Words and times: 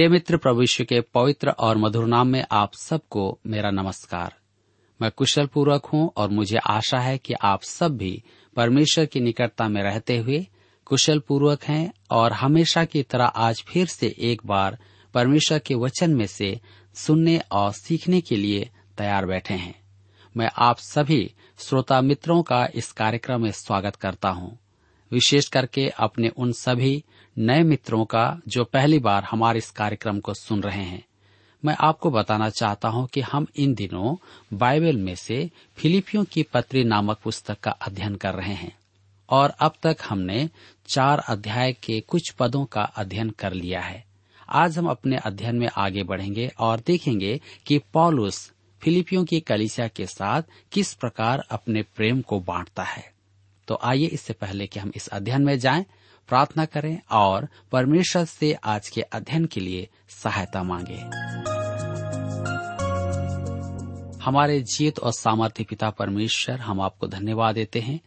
प्रिय 0.00 0.08
मित्र 0.08 0.36
प्रभु 0.36 0.64
के 0.80 1.00
पवित्र 1.00 1.50
और 1.50 1.76
मधुर 1.76 2.06
नाम 2.06 2.28
में 2.28 2.44
आप 2.52 2.74
सबको 2.74 3.38
मेरा 3.46 3.70
नमस्कार। 3.70 4.34
मैं 5.02 5.10
कुशल 5.10 5.46
पूर्वक 5.46 5.86
हूँ 5.86 6.12
और 6.16 6.28
मुझे 6.28 6.56
आशा 6.56 6.98
है 6.98 7.18
कि 7.18 7.34
आप 7.34 7.62
सब 7.62 7.96
भी 7.96 8.22
परमेश्वर 8.56 9.06
की 9.06 9.20
निकटता 9.20 9.68
में 9.68 9.82
रहते 9.82 10.18
हुए 10.18 10.46
कुशल 10.84 11.18
पूर्वक 11.18 11.64
हैं 11.64 11.92
और 12.10 12.32
हमेशा 12.32 12.84
की 12.84 13.02
तरह 13.02 13.24
आज 13.24 13.64
फिर 13.68 13.86
से 13.86 14.16
एक 14.18 14.42
बार 14.46 14.78
परमेश्वर 15.14 15.58
के 15.58 15.74
वचन 15.74 16.10
में 16.10 16.26
से 16.26 16.60
सुनने 16.94 17.40
और 17.52 17.72
सीखने 17.72 18.20
के 18.20 18.36
लिए 18.36 18.70
तैयार 18.98 19.26
बैठे 19.26 19.54
हैं। 19.54 19.80
मैं 20.36 20.50
आप 20.56 20.78
सभी 20.78 21.34
श्रोता 21.58 22.00
मित्रों 22.00 22.42
का 22.42 22.68
इस 22.74 22.92
कार्यक्रम 22.92 23.42
में 23.42 23.52
स्वागत 23.52 23.96
करता 23.96 24.28
हूँ। 24.28 24.58
विशेष 25.12 25.48
करके 25.48 25.88
अपने 25.88 26.28
उन 26.28 26.52
सभी 26.52 27.04
नए 27.40 27.62
मित्रों 27.62 28.04
का 28.04 28.40
जो 28.48 28.64
पहली 28.64 28.98
बार 28.98 29.24
हमारे 29.24 29.58
इस 29.58 29.70
कार्यक्रम 29.70 30.18
को 30.20 30.34
सुन 30.34 30.62
रहे 30.62 30.82
हैं, 30.82 31.02
मैं 31.62 31.76
आपको 31.80 32.10
बताना 32.10 32.48
चाहता 32.50 32.88
हूँ 32.88 33.06
कि 33.06 33.20
हम 33.20 33.46
इन 33.56 33.74
दिनों 33.74 34.14
बाइबल 34.58 34.96
में 34.96 35.14
से 35.14 35.50
फिलिपियों 35.76 36.24
की 36.24 36.42
पत्री 36.42 36.82
नामक 36.84 37.18
पुस्तक 37.24 37.60
का 37.60 37.70
अध्ययन 37.70 38.14
कर 38.14 38.34
रहे 38.34 38.54
हैं 38.54 38.72
और 39.28 39.50
अब 39.60 39.74
तक 39.82 39.96
हमने 40.08 40.48
चार 40.88 41.18
अध्याय 41.18 41.72
के 41.72 42.00
कुछ 42.00 42.30
पदों 42.30 42.64
का 42.64 42.82
अध्ययन 42.82 43.30
कर 43.30 43.52
लिया 43.52 43.80
है। 43.80 44.04
आज 44.48 44.78
हम 44.78 44.88
अपने 44.88 45.16
अध्ययन 45.16 45.56
में 45.56 45.68
आगे 45.76 46.02
बढ़ेंगे 46.02 46.50
और 46.58 46.82
देखेंगे 46.86 47.40
कि 47.66 47.78
पॉलुस 47.78 48.52
फिलिपियों 48.82 49.24
की 49.24 49.40
कलिसिया 49.40 49.88
के 49.88 50.06
साथ 50.06 50.42
किस 50.72 50.92
प्रकार 50.94 51.44
अपने 51.50 51.82
प्रेम 51.82 52.20
को 52.20 52.40
बांटता 52.40 52.82
है। 52.82 53.12
तो 53.68 53.78
आइए 53.82 54.06
इससे 54.06 54.32
पहले 54.32 54.66
कि 54.66 54.80
हम 54.80 54.92
इस 54.96 55.08
अध्ययन 55.08 55.42
में 55.42 55.58
जाएँ 55.58 55.84
प्रार्थना 56.28 56.64
करें 56.64 57.00
और 57.10 57.48
परमेश्वर 57.72 58.24
से 58.24 58.52
आज 58.52 58.88
के 58.88 59.00
अध्ययन 59.00 59.44
के 59.44 59.60
लिए 59.60 59.88
सहायता 60.08 60.62
मांगे। 60.62 61.30
हमारे 64.24 64.60
जीत 64.60 64.98
और 64.98 65.12
सामर्थ्य 65.12 65.64
पिता 65.64 65.90
परमेश्वर, 65.90 66.60
हम 66.60 66.80
आपको 66.80 67.06
धन्यवाद 67.06 67.54
देते 67.54 67.80
हैं 67.80 68.00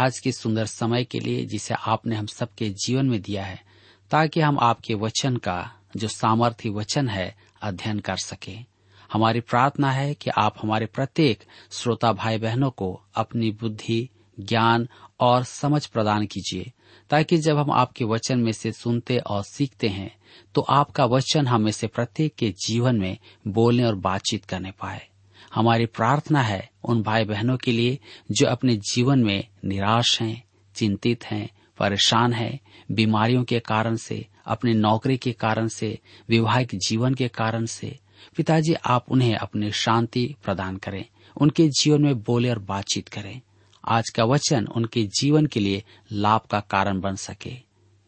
आज 0.00 0.18
के 0.18 0.32
सुंदर 0.32 0.66
समय 0.66 1.04
के 1.04 1.20
लिए 1.20 1.46
जिसे 1.46 1.74
आपने 1.74 2.16
हम 2.16 2.26
सबके 2.26 2.70
जीवन 2.70 3.06
में 3.06 3.22
दिया 3.22 3.44
है, 3.44 3.62
ताकि 4.10 4.40
हम 4.40 4.58
आपके 4.58 4.94
वचन 4.94 5.36
का, 5.36 5.72
जो 5.96 6.08
सामर्थ्य 6.08 6.68
वचन 6.68 7.08
है, 7.08 7.36
अध्ययन 7.62 7.98
कर 7.98 8.16
सके। 8.16 8.78
हमारी 9.12 9.40
प्रार्थना 9.40 9.92
है 9.92 10.14
कि 10.14 10.30
आप 10.30 10.54
हमारे 10.62 10.86
प्रत्येक 10.86 11.44
श्रोता 11.70 12.12
भाई 12.12 12.38
बहनों 12.38 12.70
को 12.70 13.02
अपनी 13.14 13.50
बुद्धि, 13.50 14.08
ज्ञान 14.40 14.88
और 15.20 15.44
समझ 15.44 15.86
प्रदान 15.86 16.26
कीजिए। 16.26 16.72
ताकि 17.10 17.36
जब 17.36 17.58
हम 17.58 17.70
आपके 17.70 18.04
वचन 18.04 18.38
में 18.38 18.52
से 18.52 18.72
सुनते 18.72 19.18
और 19.18 19.42
सीखते 19.42 19.88
हैं 19.88 20.18
तो 20.54 20.60
आपका 20.60 21.04
वचन 21.04 21.46
हमें 21.46 21.72
से 21.72 21.86
प्रत्येक 21.86 22.34
के 22.34 22.54
जीवन 22.66 22.96
में 22.96 23.18
बोलने 23.48 23.84
और 23.84 23.94
बातचीत 23.94 24.44
करने 24.44 24.70
पाए। 24.70 25.08
हमारी 25.54 25.86
प्रार्थना 25.86 26.42
है 26.42 26.70
उन 26.84 27.02
भाई 27.02 27.24
बहनों 27.24 27.56
के 27.56 27.72
लिए 27.72 27.98
जो 28.30 28.46
अपने 28.46 28.76
जीवन 28.76 29.18
में 29.18 29.48
निराश 29.64 30.22
हैं, 30.22 30.44
चिंतित 30.74 31.24
हैं, 31.24 31.50
परेशान 31.78 32.32
है, 32.32 32.60
बीमारियों 32.92 33.44
के 33.44 33.60
कारण 33.60 33.96
से, 33.96 34.26
अपनी 34.46 34.74
नौकरी 34.74 35.16
के 35.16 35.32
कारण 35.32 35.68
से, 35.68 35.98
विवाहिक 36.28 36.74
जीवन 36.74 37.14
के 37.14 37.28
कारण 37.28 37.66
से। 37.66 37.98
पिताजी, 38.36 38.74
आप 38.74 39.04
उन्हें 39.08 39.36
अपनी 39.36 39.70
शांति 39.70 40.36
प्रदान 40.44 40.76
करें, 40.76 41.04
उनके 41.36 41.68
जीवन 41.68 42.02
में 42.02 42.22
बोले 42.22 42.50
और 42.50 42.58
बातचीत 42.58 43.08
करें। 43.08 43.40
आज 43.84 44.08
का 44.10 44.24
वचन 44.24 44.66
उनके 44.66 45.04
जीवन 45.04 45.46
के 45.46 45.60
लिए 45.60 45.84
लाभ 46.12 46.40
का 46.40 46.60
कारण 46.60 47.00
बन 47.00 47.14
सके। 47.14 47.56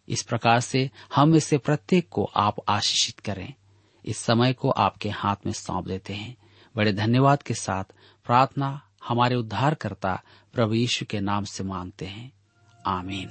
इस 0.09 0.23
प्रकार 0.23 0.61
से 0.61 0.91
हम 1.15 1.35
इसे 1.35 1.59
प्रत्येक 1.59 2.09
को 2.09 2.31
आप 2.37 2.57
आशीषित 2.69 3.21
करें। 3.21 3.55
इस 4.05 4.17
समय 4.17 4.53
को 4.53 4.71
आपके 4.71 5.09
हाथ 5.09 5.37
में 5.47 5.53
सौंप 5.53 5.87
देते 5.87 6.15
हैं। 6.15 6.37
बड़े 6.77 6.93
धन्यवाद 6.93 7.43
के 7.43 7.55
साथ 7.55 7.85
प्रार्थना 8.25 8.83
हमारे 9.09 9.35
उद्धारकर्ता 9.35 10.23
प्रभु 10.53 10.75
यीशु 10.75 11.07
के 11.07 11.21
नाम 11.21 11.45
से 11.45 11.65
मांगते 11.65 12.07
हैं। 12.07 12.33
आमीन। 12.87 13.29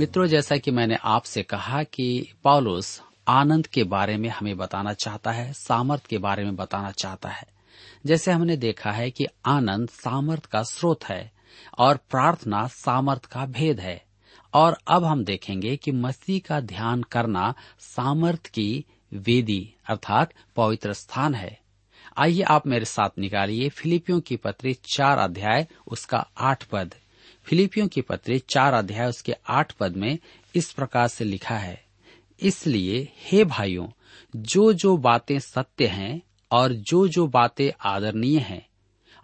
मित्रों, 0.00 0.26
जैसा 0.26 0.56
कि 0.56 0.70
मैंने 0.70 0.96
आपसे 1.04 1.42
कहा 1.42 1.82
कि 1.82 2.32
पौलुस 2.42 3.02
आनंद 3.28 3.66
के 3.66 3.84
बारे 3.84 4.16
में 4.16 4.28
हमें 4.28 4.56
बताना 4.56 4.92
चाहता 4.92 5.32
है, 5.32 5.52
सामर्थ 5.52 6.06
के 6.06 6.18
बारे 6.18 6.44
में 6.44 6.56
बताना 6.56 6.90
चाहता 6.90 7.28
है। 7.28 7.53
जैसे 8.04 8.32
हमने 8.32 8.56
देखा 8.56 8.90
है 8.92 9.10
कि 9.10 9.26
आनंद 9.46 9.88
सामर्थ 9.88 10.46
का 10.46 10.62
स्रोत 10.62 11.04
है 11.04 11.32
और 11.78 11.96
प्रार्थना 12.10 12.66
सामर्थ 12.66 13.24
का 13.24 13.46
भेद 13.46 13.80
है। 13.80 14.02
और 14.54 14.78
अब 14.88 15.04
हम 15.04 15.24
देखेंगे 15.24 15.76
कि 15.76 15.92
मसीह 15.92 16.40
का 16.48 16.60
ध्यान 16.60 17.02
करना 17.02 17.54
सामर्थ 17.78 18.46
की 18.46 18.84
वेदी 19.12 19.74
अर्थात 19.88 20.32
पवित्र 20.56 20.92
स्थान 20.92 21.34
है। 21.34 21.58
आइए 22.16 22.42
आप 22.42 22.66
मेरे 22.66 22.84
साथ 22.84 23.18
निकालिए 23.18 23.68
फिलिपियों 23.68 24.20
की 24.20 24.36
पत्री 24.36 24.74
चार 24.74 25.18
अध्याय, 25.18 25.66
उसका 25.86 26.18
आठ 26.38 26.64
पद। 26.64 26.94
फिलिपियों 27.44 27.86
की 27.88 28.00
पत्री 28.00 28.38
चार 28.48 28.74
अध्याय, 28.74 29.08
उसके 29.08 29.34
आठ 29.48 29.72
पद 29.72 29.96
में 29.96 30.18
इस 30.54 30.72
प्रकार 30.72 31.08
से 31.08 31.24
लिखा 31.24 31.56
है, 31.56 31.84
इसलिए 32.40 33.12
हे 33.22 33.44
भाइयों 33.44 33.88
जो 34.36 34.72
जो 34.72 34.96
बातें 34.96 35.38
सत्य 35.38 35.86
हैं 35.86 36.20
और 36.54 36.72
जो 36.72 37.08
जो 37.08 37.26
बातें 37.26 37.70
आदरणीय 37.84 38.38
हैं, 38.38 38.66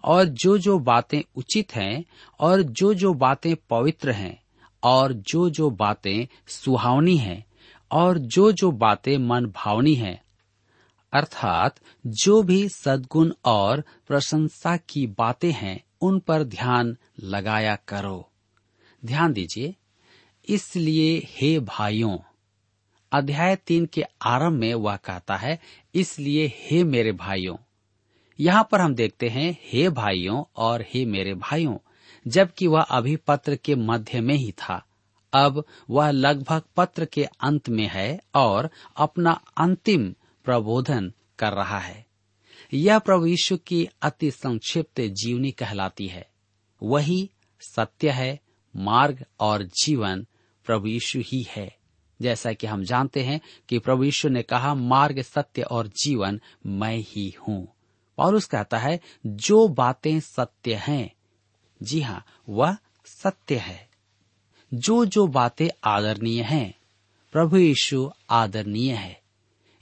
और 0.04 0.24
जो 0.24 0.58
जो 0.58 0.78
बातें 0.78 1.22
उचित 1.36 1.74
हैं, 1.74 2.04
और 2.40 2.62
जो 2.62 2.94
जो 2.94 3.14
बातें 3.14 3.56
पवित्र 3.70 4.10
हैं, 4.10 4.42
और 4.82 5.12
जो 5.12 5.50
जो 5.50 5.70
बातें 5.70 6.26
सुहावनी 6.48 7.16
हैं, 7.16 7.46
और 7.90 8.18
जो 8.18 8.52
जो 8.52 8.70
बातें 8.70 9.18
मन 9.18 9.46
भावनी 9.46 9.94
हैं, 9.94 10.22
अर्थात 11.12 11.76
जो 12.06 12.42
भी 12.42 12.68
सद्गुण 12.68 13.32
और 13.44 13.84
प्रशंसा 14.08 14.76
की 14.76 15.06
बातें 15.06 15.52
हैं, 15.52 15.84
उन 16.00 16.18
पर 16.18 16.44
ध्यान 16.44 16.96
लगाया 17.20 17.76
करो। 17.76 18.30
ध्यान 19.04 19.32
दीजिए। 19.32 19.74
इसलिए 20.48 21.26
हे 21.28 21.60
भाइयों, 21.60 22.18
अध्याय 23.12 23.56
तीन 23.56 23.86
के 23.86 24.02
आरंभ 24.22 24.52
में 24.52 24.74
वह 24.74 24.96
कहता 24.96 25.36
है 25.36 25.60
इसलिए 25.94 26.52
हे 26.56 26.84
मेरे 26.84 27.12
भाइयों, 27.12 27.56
यहाँ 28.40 28.68
पर 28.72 28.80
हम 28.80 28.94
देखते 28.94 29.28
हैं 29.28 29.56
हे 29.62 29.88
भाइयों 29.88 30.44
और 30.56 30.82
हे 30.82 31.04
मेरे 31.04 31.34
भाइयों, 31.34 31.76
जबकि 32.26 32.66
वह 32.66 32.80
अभी 32.80 33.16
पत्र 33.16 33.56
के 33.56 33.74
मध्य 33.74 34.20
में 34.20 34.34
ही 34.34 34.52
था। 34.52 34.86
अब 35.32 35.64
वह 35.90 36.10
लगभग 36.10 36.62
पत्र 36.76 37.04
के 37.04 37.24
अंत 37.24 37.68
में 37.68 37.88
है 37.88 38.20
और 38.34 38.70
अपना 38.96 39.30
अंतिम 39.56 40.14
प्रबोधन 40.44 41.12
कर 41.38 41.52
रहा 41.52 41.78
है। 41.78 42.06
यह 42.74 42.98
प्रभु 42.98 43.26
यीशु 43.26 43.56
की 43.56 43.88
अति 44.02 44.30
संक्षिप्त 44.30 45.00
जीवनी 45.00 45.50
कहलाती 45.50 46.06
है। 46.06 46.30
वही 46.82 47.30
सत्य 47.60 48.10
है, 48.10 48.40
मार्ग 48.76 49.24
और 49.40 49.62
जीवन 49.62 50.26
प्रभु 50.64 50.86
यीशु 50.86 51.20
ही 51.20 51.46
है। 51.48 51.79
जैसा 52.22 52.52
कि 52.52 52.66
हम 52.66 52.84
जानते 52.84 53.22
हैं 53.22 53.40
कि 53.68 53.78
प्रभु 53.78 54.04
यीशु 54.04 54.28
ने 54.28 54.42
कहा, 54.42 54.74
मार्ग, 54.74 55.22
सत्य 55.22 55.62
और 55.62 55.86
जीवन 55.86 56.40
मैं 56.66 56.96
ही 56.96 57.36
हूँ। 57.40 57.68
पौलुस 58.16 58.44
कहता 58.44 58.78
है, 58.78 59.00
जो 59.26 59.68
बातें 59.68 60.20
सत्य 60.20 60.74
हैं, 60.74 61.14
जी 61.82 62.00
हाँ 62.00 62.24
वह 62.48 62.76
सत्य 63.04 63.56
है। 63.56 63.88
जो 64.74 65.04
जो 65.04 65.26
बातें 65.26 65.68
आदरणीय 65.84 66.42
हैं, 66.42 66.74
प्रभु 67.32 67.56
यीशु 67.56 68.10
आदरणीय 68.30 68.92
है। 68.92 69.20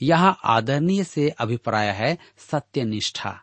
यहाँ 0.03 0.39
आदरणीय 0.45 1.05
से 1.05 1.29
अभिप्राय 1.29 1.91
है 1.91 2.19
सत्य 2.39 2.85
निष्ठा 2.85 3.43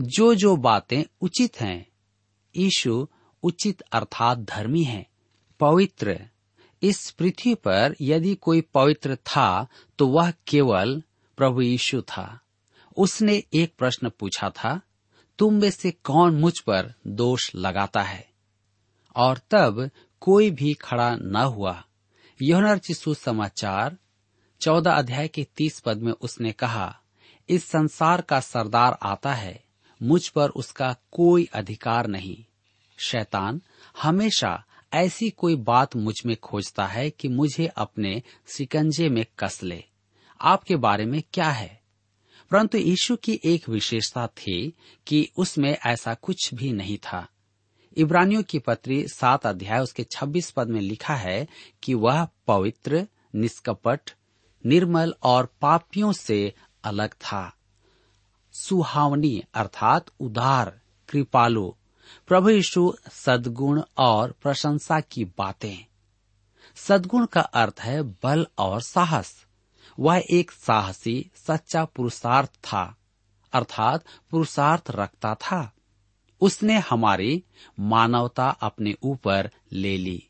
जो 0.00 0.34
जो 0.34 0.56
बातें 0.56 1.02
उचित 1.20 1.60
हैं, 1.60 1.86
यीशु 2.56 3.08
उचित 3.42 3.80
अर्थात 3.80 4.38
धर्मी 4.38 4.82
है, 4.82 5.06
पवित्र 5.60 6.28
इस 6.84 7.10
पृथ्वी 7.10 7.54
पर 7.54 7.94
यदि 8.00 8.34
कोई 8.34 8.60
पवित्र 8.60 9.16
था 9.16 9.66
तो 9.98 10.06
वह 10.08 10.32
केवल 10.46 11.02
प्रभु 11.36 11.60
यीशु 11.60 12.00
था। 12.02 12.40
उसने 12.96 13.42
एक 13.52 13.74
प्रश्न 13.78 14.08
पूछा 14.08 14.50
था, 14.50 14.80
तुम 15.38 15.54
में 15.54 15.70
से 15.70 15.90
कौन 15.90 16.34
मुझ 16.34 16.52
पर 16.60 16.94
दोष 17.06 17.50
लगाता 17.54 18.02
है? 18.02 18.28
और 19.16 19.40
तब 19.50 19.90
कोई 20.20 20.50
भी 20.50 20.74
खड़ा 20.74 21.16
न 21.16 21.36
हुआ। 21.36 21.84
यौनर 22.42 22.78
चिशु 22.78 23.14
समाचार 23.14 23.96
चौदह 24.60 24.92
अध्याय 24.92 25.28
के 25.28 25.46
तीस 25.56 25.80
पद 25.80 25.98
में 25.98 26.12
उसने 26.12 26.52
कहा, 26.52 27.00
इस 27.48 27.64
संसार 27.64 28.20
का 28.20 28.40
सरदार 28.40 28.98
आता 29.02 29.34
है, 29.34 29.64
मुझ 30.02 30.28
पर 30.28 30.50
उसका 30.50 30.96
कोई 31.12 31.48
अधिकार 31.54 32.06
नहीं। 32.06 32.44
शैतान 32.98 33.60
हमेशा 34.02 34.64
ऐसी 34.94 35.30
कोई 35.30 35.56
बात 35.56 35.96
मुझमें 35.96 36.36
खोजता 36.36 36.86
है 36.86 37.10
कि 37.10 37.28
मुझे 37.28 37.66
अपने 37.66 38.22
सिकंजे 38.46 39.08
में 39.08 39.26
कस 39.38 39.62
ले। 39.62 39.84
आपके 40.40 40.76
बारे 40.76 41.04
में 41.04 41.22
क्या 41.32 41.50
है? 41.50 41.82
परंतु 42.50 42.78
यीशु 42.78 43.16
की 43.16 43.40
एक 43.44 43.68
विशेषता 43.68 44.26
थी 44.26 44.72
कि 45.06 45.28
उसमें 45.36 45.78
ऐसा 45.86 46.14
कुछ 46.14 46.54
भी 46.54 46.72
नहीं 46.72 46.98
था। 46.98 47.28
इब्रानियों 47.96 48.42
की 48.42 48.58
पत्री 48.58 49.08
सात 49.08 49.46
अध्याय 49.46 49.80
उसके 49.80 50.04
छब्बीस 50.04 50.50
पद 50.50 50.68
में 50.68 50.80
लिखा 50.80 51.14
है 51.14 51.48
कि 51.82 51.94
वह 51.94 52.28
पवित्र, 52.46 53.06
निष्कपट, 53.34 54.10
निर्मल 54.66 55.14
और 55.22 55.54
पापियों 55.60 56.12
से 56.12 56.54
अलग 56.84 57.14
था। 57.14 57.56
सुहावनी 58.52 59.44
अर्थात 59.54 60.06
उदार, 60.20 60.80
कृपालु 61.08 61.74
प्रभु 62.26 62.50
यीशु 62.50 62.94
सदगुण 63.12 63.82
और 63.98 64.34
प्रशंसा 64.42 65.00
की 65.00 65.24
बातें। 65.24 65.86
सदगुण 66.76 67.26
का 67.26 67.40
अर्थ 67.40 67.80
है 67.80 68.02
बल 68.02 68.46
और 68.58 68.80
साहस। 68.80 69.46
वह 70.00 70.22
एक 70.30 70.50
साहसी, 70.50 71.30
सच्चा 71.34 71.84
पुरुषार्थ 71.84 72.48
था, 72.48 72.96
अर्थात 73.52 74.04
पुरुषार्थ 74.30 74.90
रखता 74.90 75.34
था। 75.34 75.72
उसने 76.40 76.78
हमारी 76.78 77.44
मानवता 77.80 78.48
अपने 78.48 78.94
ऊपर 79.02 79.50
ले 79.72 79.96
ली। 79.96 80.28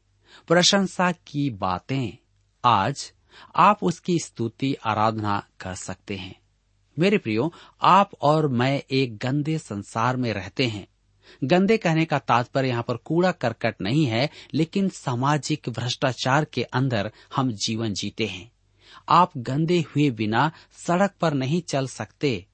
प्रशंसा 0.49 1.13
की 1.13 1.51
बातें। 1.51 2.19
आज 2.65 3.13
आप 3.57 3.79
उसकी 3.83 4.19
स्तुति, 4.19 4.75
आराधना 4.75 5.47
कर 5.61 5.75
सकते 5.75 6.17
हैं। 6.17 6.41
मेरे 6.99 7.19
प्रियो, 7.19 7.53
आप 7.83 8.11
और 8.23 8.49
मैं 8.49 8.83
एक 8.91 9.19
गंदे 9.19 9.59
संसार 9.59 10.17
में 10.17 10.35
रहते 10.35 10.67
हैं। 10.67 10.89
गंदे 11.45 11.77
कहने 11.77 12.05
का 12.05 12.19
तात्पर्य 12.19 12.69
यहाँ 12.69 12.83
पर 12.83 12.97
कूड़ा 12.97 13.33
करकट 13.33 13.81
नहीं 13.81 14.07
है, 14.07 14.31
लेकिन 14.55 14.89
सामाजिक 14.89 15.69
भ्रष्टाचार 15.69 16.45
के 16.45 16.63
अंदर 16.63 17.13
हम 17.37 17.53
जीवन 17.53 17.93
जीते 17.93 18.27
हैं। 18.27 18.53
आप 19.09 19.33
गंदे 19.37 19.81
हुए 19.81 20.11
बिना 20.11 20.53
सड़क 20.73 21.15
पर 21.21 21.35
नहीं 21.35 21.63
चल 21.63 21.87
सकते। 21.87 22.47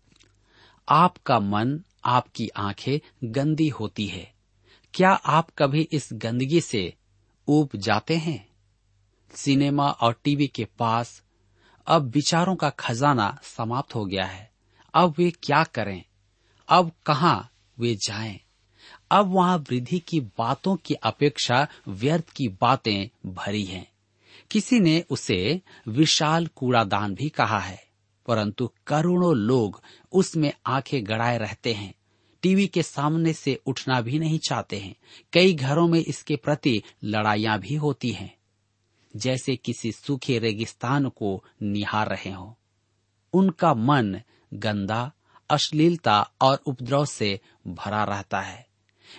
आपका 0.89 1.41
मन, 1.41 1.81
आपकी 2.05 2.49
आँखें 2.49 3.29
गंदी 3.33 3.69
होती 3.69 4.07
है। 4.07 4.35
क्या 4.95 5.11
आप 5.11 5.51
कभी 5.59 5.89
इस 5.93 6.09
गंदगी 6.13 6.61
से 6.61 6.95
ऊब 7.49 7.69
जाते 7.77 8.17
हैं? 8.17 8.49
सिनेमा 9.35 9.91
और 9.91 10.21
टीवी 10.25 10.47
के 10.47 10.65
पास 10.65 11.23
अब 11.87 12.03
विचारों 12.03 12.57
का 12.57 12.71
खजाना 12.71 13.39
समाप्त 13.43 13.95
हो 13.95 14.05
गया 14.05 14.25
है। 14.25 14.53
अब 14.95 15.15
वे 15.19 15.31
क्या 15.31 15.65
करें? 15.65 16.05
अब 16.69 16.93
कहा 17.07 17.49
वे 17.79 17.95
जाएँ? 17.95 18.41
अब 19.11 19.27
वहाँ 19.27 19.59
वृद्धि 19.59 19.99
की 19.99 20.21
बातों 20.21 20.77
की 20.77 20.95
अपेक्षा 20.95 21.69
व्यर्थ 21.89 22.31
की 22.31 22.49
बातें 22.49 23.31
भरी 23.33 23.65
हैं। 23.65 23.93
किसी 24.51 24.81
ने 24.81 25.05
उसे 25.11 25.61
विशाल 25.89 26.47
कूड़ादान 26.47 27.15
भी 27.15 27.29
कहा 27.29 27.59
है, 27.59 27.85
परंतु 28.27 28.71
करोड़ों 28.87 29.37
लोग 29.37 29.83
उसमें 30.13 30.53
आँखें 30.67 31.07
गड़ाए 31.07 31.39
रहते 31.39 31.73
हैं। 31.73 31.95
टीवी 32.43 32.67
के 32.67 32.83
सामने 32.83 33.33
से 33.33 33.61
उठना 33.67 34.01
भी 34.01 34.19
नहीं 34.19 34.39
चाहते 34.39 34.79
हैं। 34.79 34.95
कई 35.33 35.55
घरों 35.55 35.89
में 35.89 36.01
इसके 36.01 36.37
प्रति 36.37 36.83
लड़ाइयाँ 37.05 37.59
भी 37.59 37.75
होती 37.75 38.11
हैं। 38.11 38.37
जैसे 39.17 39.57
किसी 39.57 39.93
सूखे 39.93 40.39
रेगिस्तान 40.39 41.09
को 41.09 41.45
निहार 41.63 42.09
रहे 42.09 42.31
हो। 42.31 42.57
उनका 43.33 43.75
मन 43.75 44.21
गंदा, 44.55 45.13
अश्लीलता 45.51 46.31
और 46.41 46.63
उपद्रव 46.67 47.05
से 47.05 47.41
भरा 47.67 48.05
रहता 48.05 48.41
है। 48.41 48.70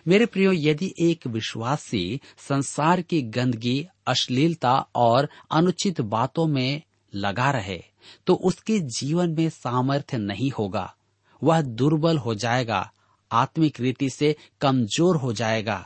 मेरे 0.08 0.26
प्रियो, 0.26 0.52
यदि 0.54 0.94
एक 1.02 1.28
विश्वासी 1.28 2.20
संसार 2.40 3.02
की 3.02 3.22
गंदगी, 3.22 3.88
अश्लीलता 4.08 4.74
और 4.96 5.30
अनुचित 5.52 6.02
बातों 6.02 6.48
में 6.48 6.82
लगा 7.14 7.50
रहे 7.52 7.82
तो 8.28 8.34
उसके 8.36 8.80
जीवन 8.92 9.36
में 9.38 9.50
सामर्थ्य 9.50 10.18
नहीं 10.18 10.52
होगा। 10.52 10.94
वह 11.42 11.62
दुर्बल 11.62 12.18
हो 12.18 12.34
जाएगा, 12.36 12.92
आत्मिक 13.32 13.80
रीति 13.80 14.10
से 14.10 14.36
कमज़ोर 14.62 15.16
हो 15.16 15.34
जाएगा। 15.34 15.86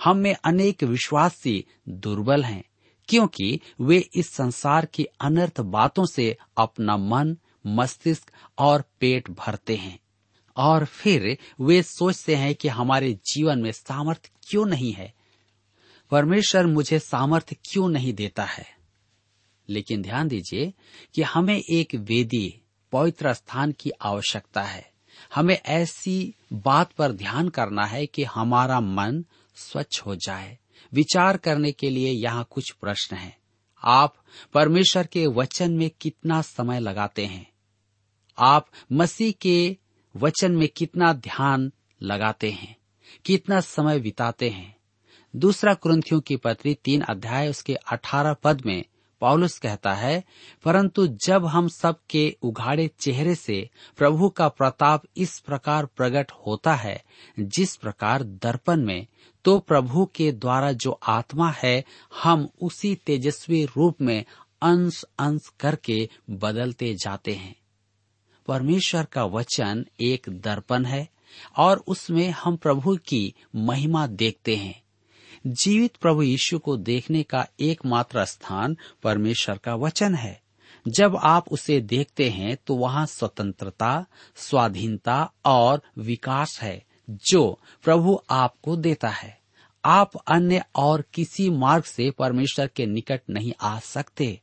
हम 0.00 0.16
में 0.16 0.34
अनेक 0.34 0.84
विश्वासी 0.84 1.64
दुर्बल 1.88 2.44
हैं, 2.44 2.62
क्योंकि 3.08 3.60
वे 3.80 3.98
इस 4.14 4.32
संसार 4.32 4.86
की 4.86 5.04
अनर्थ 5.20 5.60
बातों 5.60 6.04
से 6.06 6.36
अपना 6.56 6.96
मन, 6.96 7.36
मस्तिष्क 7.66 8.30
और 8.58 8.84
पेट 9.00 9.30
भरते 9.30 9.76
हैं। 9.76 9.98
और 10.56 10.84
फिर 10.84 11.38
वे 11.60 11.82
सोचते 11.82 12.36
हैं 12.36 12.54
कि 12.54 12.68
हमारे 12.68 13.12
जीवन 13.12 13.58
में 13.58 13.72
सामर्थ्य 13.72 14.30
क्यों 14.42 14.66
नहीं 14.66 14.92
है? 14.92 15.14
परमेश्वर 16.10 16.66
मुझे 16.66 16.98
सामर्थ्य 16.98 17.56
क्यों 17.64 17.88
नहीं 17.88 18.12
देता 18.12 18.44
है? 18.44 18.76
लेकिन 19.68 20.02
ध्यान 20.02 20.28
दीजिए 20.28 20.72
कि 21.14 21.22
हमें 21.22 21.62
एक 21.70 21.94
वेदी, 21.94 22.60
पवित्र 22.92 23.34
स्थान 23.34 23.72
की 23.72 23.90
आवश्यकता 23.90 24.62
है। 24.62 24.92
हमें 25.34 25.60
ऐसी 25.66 26.34
बात 26.52 26.92
पर 26.92 27.12
ध्यान 27.12 27.48
करना 27.48 27.86
है 27.86 28.06
कि 28.06 28.24
हमारा 28.24 28.80
मन 28.80 29.24
स्वच्छ 29.56 30.00
हो 30.00 30.16
जाए। 30.16 30.58
विचार 30.92 31.36
करने 31.36 31.72
के 31.72 31.90
लिए 31.90 32.10
यहाँ 32.10 32.46
कुछ 32.50 32.70
प्रश्न 32.70 33.16
हैं। 33.16 33.38
आप 33.84 34.14
परमेश्वर 34.54 35.06
के 35.06 35.26
वचन 35.26 35.72
में 35.72 35.90
कितना 36.00 36.42
समय 36.42 36.80
लगाते 36.80 37.26
हैं? 37.26 37.52
आप 38.38 38.68
मसीह 38.92 39.32
के 39.32 39.76
वचन 40.14 40.52
में 40.52 40.68
कितना 40.68 41.12
ध्यान 41.12 41.70
लगाते 42.00 42.50
हैं, 42.50 42.76
कितना 43.24 43.60
समय 43.60 44.00
बिताते 44.00 44.48
हैं। 44.50 44.74
दूसरा 45.34 45.74
क्रंथियों 45.74 46.20
की 46.20 46.36
पत्री 46.36 46.74
तीन 46.74 47.00
अध्याय 47.00 47.48
उसके 47.48 47.74
अठारह 47.74 48.32
पद 48.34 48.62
में 48.66 48.84
पौलुस 49.22 49.58
कहता 49.58 49.92
है, 49.94 50.22
परंतु 50.64 51.06
जब 51.26 51.44
हम 51.46 51.68
सब 51.68 51.98
के 52.10 52.36
उघाड़े 52.42 52.88
चेहरे 53.00 53.34
से 53.34 53.68
प्रभु 53.98 54.28
का 54.28 54.48
प्रताप 54.48 55.02
इस 55.16 55.38
प्रकार 55.38 55.86
प्रकट 55.86 56.32
होता 56.46 56.74
है, 56.74 57.02
जिस 57.38 57.76
प्रकार 57.76 58.22
दर्पण 58.22 58.84
में 58.84 59.06
तो 59.44 59.58
प्रभु 59.58 60.04
के 60.14 60.30
द्वारा 60.32 60.72
जो 60.72 60.98
आत्मा 61.08 61.50
है, 61.52 61.84
हम 62.22 62.48
उसी 62.62 62.94
तेजस्वी 63.06 63.64
रूप 63.66 64.00
में 64.00 64.24
अंश 64.62 65.04
अंश 65.18 65.48
करके 65.60 66.08
बदलते 66.30 66.94
जाते 66.94 67.34
हैं। 67.34 67.54
परमेश्वर 68.46 69.04
का 69.04 69.24
वचन 69.24 69.86
एक 70.00 70.26
दर्पण 70.28 70.84
है 70.84 71.08
और 71.56 71.84
उसमें 71.86 72.30
हम 72.30 72.56
प्रभु 72.56 72.96
की 72.96 73.34
महिमा 73.56 74.06
देखते 74.06 74.56
हैं। 74.56 74.82
जीवित 75.46 75.96
प्रभु 75.96 76.22
यीशु 76.22 76.58
को 76.58 76.76
देखने 76.76 77.22
का 77.22 77.46
एकमात्र 77.60 78.24
स्थान 78.24 78.76
परमेश्वर 79.02 79.58
का 79.58 79.74
वचन 79.74 80.14
है। 80.14 80.42
जब 80.88 81.16
आप 81.16 81.48
उसे 81.48 81.80
देखते 81.80 82.30
हैं 82.30 82.58
तो 82.66 82.74
वहाँ 82.74 83.06
स्वतंत्रता, 83.06 84.06
स्वाधीनता 84.36 85.32
और 85.44 85.82
विकास 85.98 86.58
है, 86.62 86.84
जो 87.10 87.58
प्रभु 87.84 88.20
आपको 88.30 88.76
देता 88.76 89.08
है। 89.08 89.40
आप 89.84 90.16
अन्य 90.16 90.64
और 90.76 91.04
किसी 91.14 91.50
मार्ग 91.50 91.84
से 91.84 92.10
परमेश्वर 92.10 92.66
के 92.66 92.86
निकट 92.86 93.22
नहीं 93.30 93.52
आ 93.60 93.78
सकते। 93.78 94.41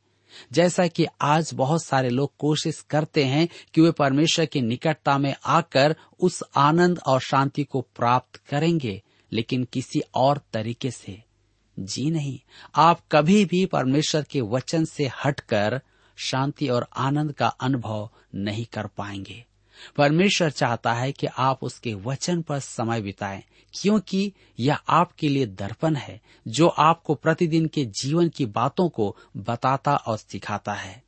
जैसा 0.52 0.86
कि 0.86 1.06
आज 1.22 1.50
बहुत 1.54 1.84
सारे 1.84 2.08
लोग 2.08 2.32
कोशिश 2.38 2.80
करते 2.90 3.24
हैं 3.24 3.48
कि 3.74 3.80
वे 3.80 3.90
परमेश्वर 3.90 4.46
की 4.46 4.60
निकटता 4.60 5.18
में 5.18 5.34
आकर 5.44 5.96
उस 6.20 6.42
आनंद 6.56 7.00
और 7.06 7.20
शांति 7.20 7.64
को 7.64 7.80
प्राप्त 7.80 8.36
करेंगे, 8.36 9.02
लेकिन 9.32 9.64
किसी 9.64 10.02
और 10.14 10.40
तरीके 10.52 10.90
से। 10.90 11.22
जी 11.78 12.10
नहीं, 12.10 12.38
आप 12.74 13.00
कभी 13.12 13.44
भी 13.44 13.66
परमेश्वर 13.66 14.22
के 14.22 14.40
वचन 14.40 14.84
से 14.84 15.10
हटकर 15.24 15.80
शांति 16.16 16.68
और 16.68 16.86
आनंद 16.96 17.32
का 17.32 17.46
अनुभव 17.46 18.10
नहीं 18.34 18.66
कर 18.66 18.86
पाएँगे। 18.86 19.44
परमेश्वर 19.96 20.50
चाहता 20.50 20.92
है 20.92 21.12
कि 21.12 21.26
आप 21.26 21.58
उसके 21.62 21.94
वचन 21.94 22.42
पर 22.42 22.58
समय 22.58 23.00
बिताएँ, 23.00 23.42
क्योंकि 23.72 24.32
यह 24.60 24.74
आपके 24.88 25.28
लिए 25.28 25.46
दर्पण 25.46 25.94
है, 25.94 26.20
जो 26.48 26.68
आपको 26.68 27.14
प्रतिदिन 27.14 27.66
के 27.66 27.84
जीवन 27.84 28.28
की 28.28 28.46
बातों 28.46 28.88
को 28.88 29.16
बताता 29.36 29.96
और 29.96 30.18
सिखाता 30.18 30.72
है। 30.72 31.02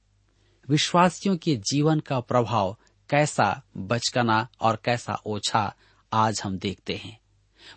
विश्वासियों 0.69 1.37
के 1.37 1.57
जीवन 1.57 2.00
का 2.00 2.21
प्रभाव 2.21 2.76
कैसा 3.11 3.62
बचकना 3.76 4.49
और 4.61 4.79
कैसा 4.85 5.23
ओछा 5.26 5.75
आज 6.12 6.41
हम 6.45 6.59
देखते 6.59 6.95
हैं। 6.95 7.21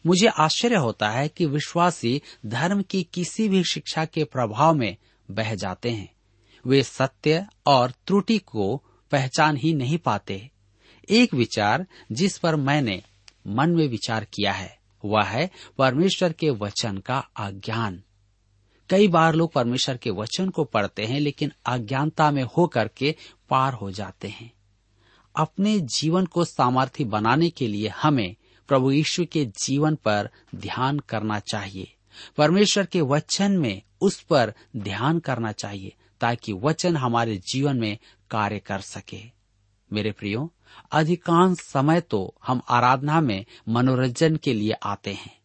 मुझे 0.05 0.27
आश्चर्य 0.27 0.75
होता 0.75 1.09
है 1.09 1.27
कि 1.27 1.45
विश्वासी 1.45 2.21
धर्म 2.45 2.81
की 2.81 3.03
किसी 3.03 3.49
भी 3.49 3.63
शिक्षा 3.63 4.05
के 4.05 4.23
प्रभाव 4.23 4.73
में 4.73 4.97
बह 5.31 5.55
जाते 5.55 5.89
हैं। 5.89 6.15
वे 6.67 6.83
सत्य 6.83 7.47
और 7.65 7.91
त्रुटि 7.91 8.37
को 8.37 8.83
पहचान 9.11 9.57
ही 9.57 9.73
नहीं 9.73 9.97
पाते। 9.97 10.51
एक 11.09 11.33
विचार 11.33 11.85
जिस 12.11 12.37
पर 12.37 12.55
मैंने 12.55 13.03
मन 13.47 13.69
में 13.69 13.87
विचार 13.87 14.23
किया 14.23 14.51
है, 14.51 14.79
वह 15.05 15.23
है 15.23 15.51
परमेश्वर 15.77 16.33
के 16.33 16.49
वचन 16.49 16.97
का 16.97 17.19
अज्ञान 17.35 18.01
कई 18.89 19.07
बार 19.07 19.35
लोग 19.35 19.53
परमेश्वर 19.53 19.97
के 19.97 20.09
वचन 20.09 20.49
को 20.49 20.63
पढ़ते 20.63 21.05
हैं, 21.05 21.19
लेकिन 21.19 21.51
अज्ञानता 21.65 22.31
में 22.31 22.43
होकर 22.43 22.87
के 22.87 23.15
पार 23.49 23.73
हो 23.73 23.91
जाते 23.91 24.27
हैं। 24.27 24.53
अपने 25.35 25.79
जीवन 25.79 26.25
को 26.25 26.45
सामर्थ्य 26.45 27.03
बनाने 27.03 27.49
के 27.49 27.67
लिए 27.67 27.87
हमें 27.87 28.35
प्रभु 28.67 28.91
यीशु 28.91 29.25
के 29.25 29.45
जीवन 29.45 29.95
पर 29.95 30.29
ध्यान 30.55 30.99
करना 30.99 31.39
चाहिए। 31.39 31.93
परमेश्वर 32.37 32.85
के 32.85 33.01
वचन 33.01 33.51
में 33.51 33.81
उस 34.01 34.21
पर 34.21 34.53
ध्यान 34.77 35.19
करना 35.19 35.51
चाहिए, 35.51 35.93
ताकि 36.21 36.53
वचन 36.53 36.97
हमारे 36.97 37.37
जीवन 37.37 37.77
में 37.77 37.97
कार्य 38.31 38.59
कर 38.59 38.79
सके। 38.79 39.34
मेरे 39.93 40.11
प्रियो, 40.11 40.53
अधिकांश 40.91 41.57
समय 41.57 42.01
तो 42.01 42.35
हम 42.47 42.61
आराधना 42.69 43.21
में 43.21 43.45
मनोरंजन 43.69 44.35
के 44.35 44.53
लिए 44.53 44.71
आते 44.71 45.13
हैं। 45.13 45.37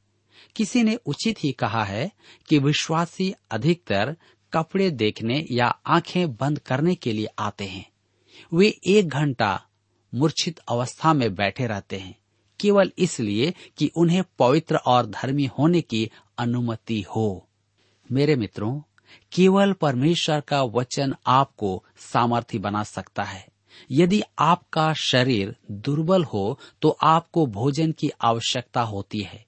किसी 0.57 0.83
ने 0.83 0.95
उचित 0.95 1.45
ही 1.45 1.53
कहा 1.53 1.85
है 1.85 2.13
कि 2.49 2.59
विश्वासी 2.59 3.35
अधिकतर 3.51 4.17
कपड़े 4.53 4.91
देखने 4.91 5.47
या 5.51 5.67
आँखें 5.87 6.37
बंद 6.37 6.59
करने 6.59 6.95
के 6.95 7.13
लिए 7.13 7.27
आते 7.39 7.65
हैं। 7.65 7.91
वे 8.55 8.81
एक 8.87 9.09
घंटा 9.09 9.63
मूर्छित 10.15 10.59
अवस्था 10.59 11.13
में 11.13 11.35
बैठे 11.35 11.67
रहते 11.67 11.99
हैं, 11.99 12.19
केवल 12.61 12.93
इसलिए 12.99 13.55
कि 13.77 13.91
उन्हें 13.97 14.23
पवित्र 14.39 14.77
और 14.77 15.07
धर्मी 15.07 15.47
होने 15.47 15.81
की 15.81 16.11
अनुमति 16.39 17.03
हो। 17.03 17.49
मेरे 18.13 18.37
मित्रों, 18.37 18.81
केवल 19.33 19.73
परमेश्वर 19.73 20.41
का 20.41 20.63
वचन 20.63 21.15
आपको 21.27 21.85
सामर्थ्य 21.97 22.59
बना 22.59 22.83
सकता 22.83 23.23
है। 23.23 23.50
यदि 23.91 24.23
आपका 24.39 24.93
शरीर 24.95 25.55
दुर्बल 25.71 26.25
हो 26.25 26.59
तो 26.83 26.97
आपको 27.03 27.47
भोजन 27.49 27.93
की 27.93 28.11
आवश्यकता 28.23 28.83
होती 28.83 29.21
है। 29.23 29.45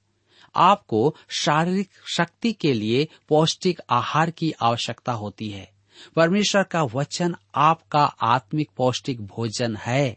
आपको 0.54 1.14
शारीरिक 1.32 1.90
शक्ति 2.08 2.52
के 2.52 2.72
लिए 2.72 3.06
पौष्टिक 3.28 3.80
आहार 3.90 4.30
की 4.30 4.52
आवश्यकता 4.62 5.12
होती 5.12 5.48
है। 5.48 5.68
परमेश्वर 6.16 6.62
का 6.62 6.82
वचन 6.84 7.34
आपका 7.54 8.04
आत्मिक 8.24 8.70
पौष्टिक 8.76 9.20
भोजन 9.26 9.76
है। 9.76 10.16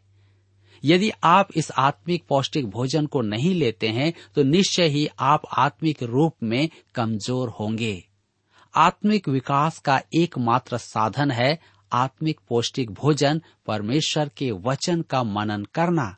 यदि 0.83 1.12
आप 1.24 1.50
इस 1.55 1.71
आत्मिक 1.71 2.24
पौष्टिक 2.29 2.69
भोजन 2.69 3.05
को 3.05 3.21
नहीं 3.21 3.53
लेते 3.55 3.88
हैं 3.89 4.12
तो 4.35 4.43
निश्चय 4.43 4.88
ही 4.88 5.07
आप 5.19 5.45
आत्मिक 5.57 6.03
रूप 6.03 6.33
में 6.43 6.69
कमज़ोर 6.95 7.50
होंगे। 7.50 8.03
आत्मिक 8.74 9.27
विकास 9.29 9.77
का 9.79 10.00
एकमात्र 10.13 10.77
साधन 10.77 11.31
है 11.31 11.57
आत्मिक 11.96 12.40
पौष्टिक 12.50 12.92
भोजन 12.92 13.42
परमेश्वर 13.66 14.30
के 14.30 14.52
वचन 14.52 15.02
का 15.02 15.24
मनन 15.24 15.66
करना। 15.74 16.18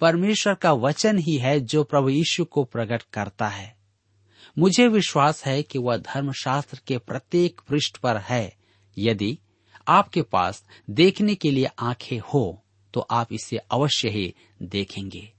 परमेश्वर 0.00 0.54
का 0.54 0.72
वचन 0.72 1.18
ही 1.18 1.36
है 1.36 1.60
जो 1.60 1.84
प्रभु 1.84 2.08
यीशु 2.08 2.44
को 2.44 2.64
प्रकट 2.64 3.02
करता 3.12 3.48
है। 3.48 3.76
मुझे 4.58 4.88
विश्वास 4.88 5.44
है 5.44 5.62
कि 5.62 5.78
वह 5.78 5.96
धर्मशास्त्र 5.96 6.80
के 6.86 6.98
प्रत्येक 6.98 7.60
पृष्ठ 7.68 7.96
पर 7.96 8.16
है। 8.16 8.56
यदि 8.98 9.38
आपके 9.88 10.22
पास 10.22 10.64
देखने 10.90 11.34
के 11.34 11.50
लिए 11.50 11.64
आँखें 11.64 12.18
हो 12.18 12.62
तो 12.94 13.00
आप 13.00 13.32
इसे 13.32 13.56
अवश्य 13.56 14.08
ही 14.08 14.34
देखेंगे। 14.62 15.32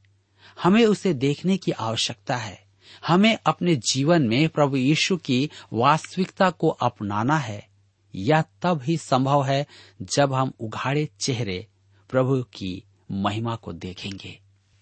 हमें 0.64 0.86
उसे 0.86 1.14
देखने 1.14 1.58
की 1.58 1.72
आवश्यकता 1.72 2.36
है। 2.38 2.66
हमें 3.08 3.38
अपने 3.46 3.76
जीवन 3.76 4.22
में 4.22 4.50
प्रभु 4.50 4.78
यीशु 4.78 5.18
की 5.18 5.50
वास्तविकता 5.74 6.50
को 6.50 6.70
अपनाना 6.70 7.38
है। 7.38 7.67
यह 8.16 8.44
तब 8.62 8.82
ही 8.82 8.98
संभव 8.98 9.44
है 9.44 9.68
जब 10.02 10.34
हम 10.34 10.54
उघाड़े 10.60 11.10
चेहरे 11.20 11.68
प्रभु 12.10 12.44
की 12.44 12.84
महिमा 13.12 13.56
को 13.56 13.74
देखेंगे। 13.74 14.40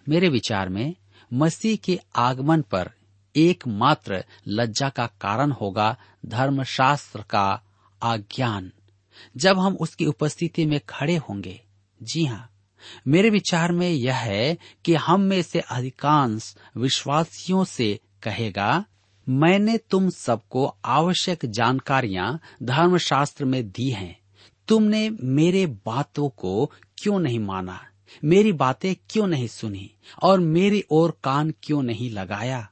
मेरे 0.10 0.30
विचार 0.30 0.70
में, 0.70 0.96
मसीह 1.34 1.76
के 1.76 2.00
आगमन 2.16 2.62
पर 2.62 2.92
एकमात्र 3.36 4.26
लज्जा 4.48 4.90
का 4.90 5.08
कारण 5.08 5.52
होगा 5.52 5.98
धर्मशास्त्र 6.26 7.22
का 7.22 7.64
आज्ञान। 8.04 8.72
जब 9.38 9.60
हम 9.60 9.76
उसकी 9.76 10.06
उपस्थिति 10.06 10.66
में 10.66 10.80
खड़े 10.90 11.16
होंगे, 11.16 11.62
जी 12.04 12.26
हाँ 12.26 12.52
मेरे 13.08 13.30
विचार 13.30 13.72
में 13.72 13.90
यह 13.90 14.16
है 14.16 14.58
कि 14.86 14.96
हम 14.96 15.22
में 15.22 15.42
से 15.42 15.60
अधिकांश 15.60 16.56
विश्वासियों 16.78 17.64
से 17.64 18.00
कहेगा 18.24 18.86
मैंने 19.30 19.78
तुम 19.78 20.10
सबको 20.10 20.76
आवश्यक 20.86 21.46
जानकारियाँ 21.46 22.40
धर्मशास्त्र 22.64 23.46
में 23.46 23.70
दी 23.70 23.90
हैं। 23.90 24.20
तुमने 24.68 25.10
मेरे 25.10 25.66
बातों 25.66 26.30
को 26.30 26.72
क्यों 26.98 27.20
नहीं 27.20 27.40
माना? 27.40 27.86
मेरी 28.24 28.54
बातें 28.54 28.96
क्यों 29.10 29.28
नहीं 29.28 29.48
सुनी? 29.48 29.92
और 30.24 30.40
मेरी 30.40 30.84
ओर 30.92 31.18
कान 31.24 31.54
क्यों 31.64 31.84
नहीं 31.84 32.12
लगाया? 32.12 32.70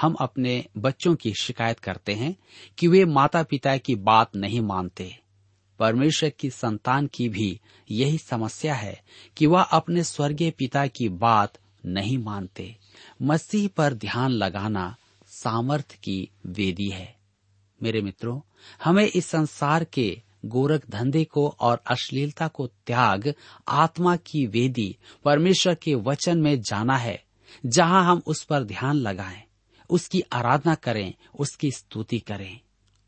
हम 0.00 0.14
अपने 0.14 0.66
बच्चों 0.76 1.14
की 1.14 1.34
शिकायत 1.34 1.78
करते 1.78 2.14
हैं 2.14 2.36
कि 2.78 2.88
वे 2.88 3.04
माता 3.04 3.42
पिता 3.42 3.76
की 3.76 3.94
बात 3.94 4.36
नहीं 4.36 4.60
मानते। 4.60 5.18
परमेश्वर 5.78 6.30
की 6.30 6.50
संतान 6.50 7.06
की 7.06 7.28
भी 7.28 7.60
यही 7.90 8.18
समस्या 8.18 8.74
है 8.74 9.02
कि 9.36 9.46
वह 9.46 9.62
अपने 9.62 10.04
स्वर्गीय 10.04 10.50
पिता 10.50 10.86
की 10.86 11.08
बात 11.08 11.58
नहीं 11.86 12.18
मानते। 12.18 12.76
मसीह 13.22 13.68
पर 13.68 13.94
ध्यान 13.94 14.30
लगाना 14.30 14.96
सामर्थ्य 15.42 15.98
की 16.04 16.30
वेदी 16.46 16.88
है। 16.88 17.16
मेरे 17.82 18.00
मित्रों, 18.00 18.40
हमें 18.84 19.04
इस 19.04 19.26
संसार 19.26 19.84
के 19.84 20.22
गोरख 20.44 20.90
धंधे 20.90 21.24
को 21.24 21.48
और 21.60 21.82
अश्लीलता 21.86 22.48
को 22.48 22.66
त्याग, 22.66 23.34
आत्मा 23.68 24.16
की 24.16 24.46
वेदी, 24.46 24.96
परमेश्वर 25.24 25.74
के 25.74 25.94
वचन 25.94 26.38
में 26.38 26.60
जाना 26.60 26.96
है, 26.96 27.24
जहाँ 27.66 28.04
हम 28.04 28.22
उस 28.26 28.44
पर 28.44 28.62
ध्यान 28.62 28.96
लगाएँ, 28.96 29.42
उसकी 29.90 30.20
आराधना 30.20 30.74
करें, 30.74 31.14
उसकी 31.38 31.70
स्तुति 31.70 32.18
करें। 32.18 32.60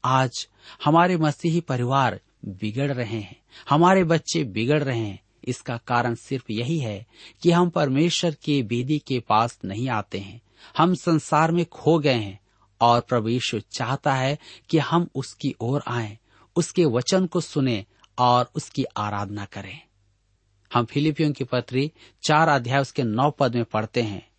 आज 0.04 0.48
हमारे 0.84 1.16
मसीही 1.16 1.60
परिवार 1.60 2.20
बिगड़ 2.44 2.92
रहे 2.92 3.20
हैं, 3.20 3.40
हमारे 3.70 4.04
बच्चे 4.04 4.44
बिगड़ 4.44 4.82
रहे 4.82 4.98
हैं, 4.98 5.22
इसका 5.44 5.76
कारण 5.76 6.14
सिर्फ़ 6.14 6.52
यही 6.52 6.78
है 6.78 7.06
कि 7.42 7.50
हम 7.50 7.70
परमेश्वर 7.70 8.34
के 8.34 8.62
वेदी 8.62 8.98
के 8.98 9.20
पास 9.20 9.58
नहीं 9.64 9.88
आते 9.88 10.18
हैं 10.18 10.40
हम 10.76 10.94
संसार 10.94 11.52
में 11.52 11.64
खो 11.64 11.98
गए 11.98 12.14
हैं 12.14 12.40
और 12.80 13.00
प्रभु 13.00 13.28
यीशु 13.28 13.60
चाहता 13.60 14.14
है 14.14 14.38
कि 14.70 14.78
हम 14.78 15.08
उसकी 15.14 15.54
ओर 15.60 15.82
आएँ, 15.88 16.18
उसके 16.56 16.84
वचन 16.84 17.26
को 17.26 17.40
सुने 17.40 17.86
और 18.18 18.50
उसकी 18.54 18.84
आराधना 18.84 19.44
करें। 19.44 19.80
हम 20.74 20.84
फिलिपियों 20.84 21.32
की 21.32 21.44
पत्री 21.44 21.92
चार 22.22 22.48
अध्याय 22.48 22.80
उसके 22.80 23.02
नौ 23.02 23.30
पद 23.30 23.54
में 23.54 23.64
पढ़ते 23.64 24.02
हैं। 24.02 24.30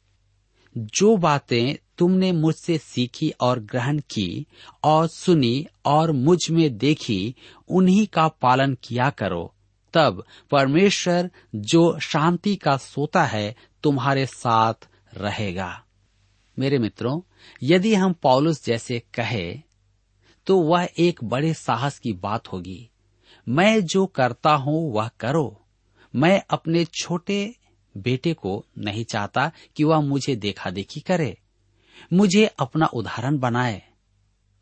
जो 0.78 1.18
बातें 1.18 1.88
तुमने 1.98 2.32
मुझसे 2.32 2.78
सीखी 2.78 3.30
और 3.30 3.60
ग्रहण 3.60 4.00
की 4.00 4.48
और 4.84 5.08
सुनी 5.08 5.68
और 5.86 6.12
मुझमें 6.12 6.78
देखी 6.78 7.36
उन्हीं 7.68 8.08
का 8.08 8.28
पालन 8.28 8.78
किया 8.84 9.10
करो। 9.10 9.54
तब 9.94 10.24
परमेश्वर 10.52 11.32
जो 11.56 12.00
शांति 12.00 12.56
का 12.56 12.78
सोता 12.78 13.24
है 13.24 13.56
तुम्हारे 13.84 14.26
साथ 14.26 14.74
रहेगा। 15.14 15.84
मेरे 16.60 16.80
मित्रों, 16.80 17.22
यदि 17.64 17.96
हम 17.96 18.14
पौलुस 18.14 18.66
जैसे 18.66 19.00
कहे 19.00 19.60
तो 20.46 20.60
वह 20.60 20.90
एक 20.98 21.24
बड़े 21.24 21.54
साहस 21.54 22.00
की 22.00 22.14
बात 22.14 22.48
होगी। 22.48 22.90
मैं 23.50 23.86
जो 23.86 24.06
करता 24.06 24.54
हूँ, 24.54 24.94
वह 24.94 25.10
करो। 25.20 25.66
मैं 26.16 26.44
अपने 26.50 26.86
छोटे 26.86 27.56
बेटे 27.98 28.34
को 28.34 28.66
नहीं 28.78 29.06
चाहता 29.06 29.52
कि 29.76 29.84
वह 29.84 30.02
मुझे 30.02 30.36
देखा 30.36 30.70
देखी 30.70 31.00
करे। 31.00 31.38
मुझे 32.14 32.46
अपना 32.46 32.86
उदाहरण 32.86 33.38
बनाए। 33.38 33.82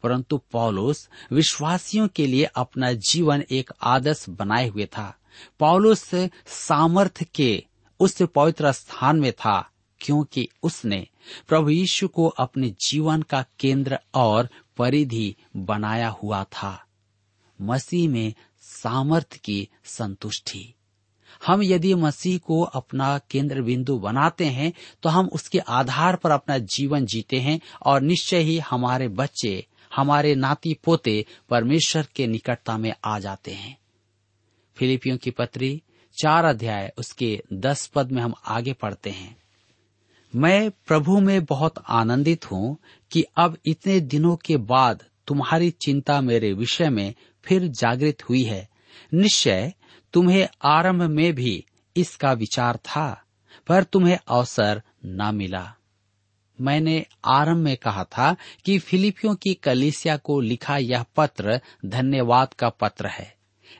परंतु 0.03 0.38
पौलुस 0.38 1.10
विश्वासियों 1.31 2.08
के 2.08 2.27
लिए 2.27 2.43
अपना 2.43 2.93
जीवन 2.93 3.43
एक 3.51 3.72
आदर्श 3.81 4.25
बनाए 4.29 4.67
हुए 4.67 4.86
था। 4.86 5.17
पौलुस 5.60 6.12
सामर्थ्य 6.48 7.25
के 7.36 7.65
उस 8.00 8.22
पवित्र 8.22 8.72
स्थान 8.72 9.19
में 9.19 9.34
था, 9.34 9.69
क्योंकि 10.00 10.50
उसने 10.63 11.08
प्रभु 11.48 11.69
यीशु 11.69 12.07
को 12.07 12.27
अपने 12.27 12.69
जीवन 12.88 13.21
का 13.21 13.45
केंद्र 13.59 14.00
और 14.13 14.50
परिधि 14.77 15.36
बनाया 15.57 16.09
हुआ 16.09 16.43
था। 16.43 16.86
मसीह 17.62 18.09
में 18.09 18.33
सामर्थ्य 18.62 19.39
की 19.43 19.69
संतुष्टि। 19.83 20.74
हम 21.48 21.63
यदि 21.63 21.93
मसीह 21.93 22.38
को 22.38 22.62
अपना 22.62 23.17
केंद्र 23.17 23.62
बिंदु 23.62 23.99
बनाते 23.99 24.45
हैं 24.45 24.73
तो 25.03 25.10
हम 25.10 25.27
उसके 25.27 25.60
आधार 25.60 26.15
पर 26.15 26.32
अपना 26.32 26.58
जीवन 26.58 27.06
जीते 27.06 27.39
हैं 27.39 27.62
और 27.86 28.01
निश्चय 28.01 28.39
ही 28.39 28.60
हमारे 28.60 29.08
बच्चे, 29.08 29.67
हमारे 29.95 30.36
नाती 30.36 30.77
पोते 30.84 31.25
परमेश्वर 31.49 32.08
के 32.15 32.27
निकटता 32.27 32.77
में 32.77 32.93
आ 33.06 33.19
जाते 33.19 33.51
हैं। 33.51 33.77
फिलिपियों 34.75 35.17
की 35.17 35.32
पत्री, 35.32 35.82
चार 36.21 36.45
अध्याय, 36.45 36.93
उसके 36.97 37.41
दस 37.53 37.88
पद 37.88 38.12
में 38.12 38.21
हम 38.21 38.34
आगे 38.45 38.73
पढ़ते 38.73 39.10
हैं। 39.10 39.38
मैं 40.35 40.71
प्रभु 40.71 41.19
में 41.19 41.45
बहुत 41.45 41.83
आनंदित 41.89 42.51
हूँ 42.51 42.77
कि 43.11 43.25
अब 43.37 43.57
इतने 43.65 43.99
दिनों 43.99 44.35
के 44.35 44.57
बाद 44.57 45.03
तुम्हारी 45.27 45.71
चिंता 45.71 46.21
मेरे 46.21 46.53
विषय 46.53 46.89
में 46.89 47.13
फिर 47.43 47.67
जागृत 47.67 48.29
हुई 48.29 48.43
है। 48.43 48.69
निश्चय 49.13 49.73
तुम्हें 50.13 50.47
आरंभ 50.63 51.01
में 51.01 51.33
भी 51.33 51.65
इसका 51.97 52.33
विचार 52.33 52.77
था, 52.77 53.23
पर 53.67 53.83
तुम्हें 53.83 54.19
अवसर 54.27 54.81
न 55.05 55.35
मिला। 55.35 55.75
मैंने 56.61 57.05
आरंभ 57.25 57.57
में 57.57 57.77
कहा 57.77 58.03
था 58.03 58.35
कि 58.65 58.79
फिलिपियों 58.79 59.35
की 59.35 59.53
कलिसिया 59.53 60.17
को 60.17 60.41
लिखा 60.41 60.77
यह 60.77 61.05
पत्र 61.15 61.61
धन्यवाद 61.85 62.53
का 62.53 62.69
पत्र 62.69 63.07
है। 63.07 63.35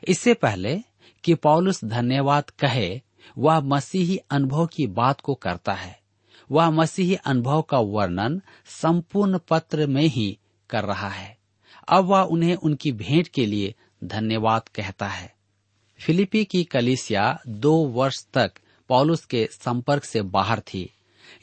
इससे 0.08 0.34
पहले 0.34 0.80
कि 1.24 1.34
पौलुस 1.34 1.84
धन्यवाद 1.84 2.50
कहे, 2.50 3.00
वह 3.38 3.60
मसीही 3.60 4.16
अनुभव 4.16 4.66
की 4.66 4.86
बात 4.86 5.20
को 5.20 5.34
करता 5.34 5.72
है। 5.72 5.99
वह 6.50 6.70
मसीही 6.70 7.14
अनुभव 7.14 7.62
का 7.62 7.78
वर्णन 7.78 8.40
संपूर्ण 8.82 9.38
पत्र 9.48 9.86
में 9.86 10.04
ही 10.04 10.38
कर 10.70 10.84
रहा 10.84 11.08
है। 11.08 11.36
अब 11.88 12.04
वह 12.04 12.20
उन्हें 12.22 12.54
उनकी 12.54 12.92
भेंट 12.92 13.28
के 13.28 13.46
लिए 13.46 13.74
धन्यवाद 14.04 14.68
कहता 14.68 15.06
है। 15.06 15.34
फिलिपी 16.00 16.44
की 16.44 16.64
कलिसिया 16.64 17.38
दो 17.48 17.74
वर्ष 17.88 18.24
तक 18.34 18.52
पौलुस 18.90 19.24
के 19.24 19.48
संपर्क 19.52 20.04
से 20.04 20.22
बाहर 20.22 20.60
थी। 20.60 20.88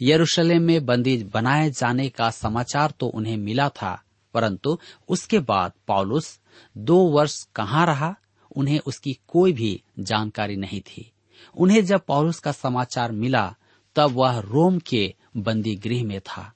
यरूशलेम 0.02 0.64
में 0.64 0.86
बंदी 0.86 1.18
बनाए 1.24 1.70
जाने 1.70 2.10
का 2.10 2.30
समाचार 2.30 2.94
तो 3.00 3.08
उन्हें 3.08 3.38
मिला 3.38 3.70
था, 3.70 4.02
परंतु 4.34 4.78
उसके 5.10 5.40
बाद 5.40 5.72
पॉलुस 5.88 6.40
दो 6.78 6.98
वर्ष 7.08 7.44
कहाँ 7.56 7.86
रहा, 7.86 8.16
उन्हें 8.56 8.80
उसकी 8.80 9.18
कोई 9.28 9.54
भी 9.54 9.82
जानकारी 10.00 10.56
नहीं 10.56 10.82
थी। 10.82 11.12
उन्हें 11.58 11.86
जब 11.86 12.06
पॉलुस 12.06 12.40
का 12.40 12.52
समाचार 12.52 13.12
मिला 13.12 13.56
तब 13.98 14.12
वह 14.12 14.40
रोम 14.40 14.80
के 14.80 15.14
बंदी 15.38 15.76
गृह 15.76 16.04
में 16.04 16.20
था। 16.20 16.52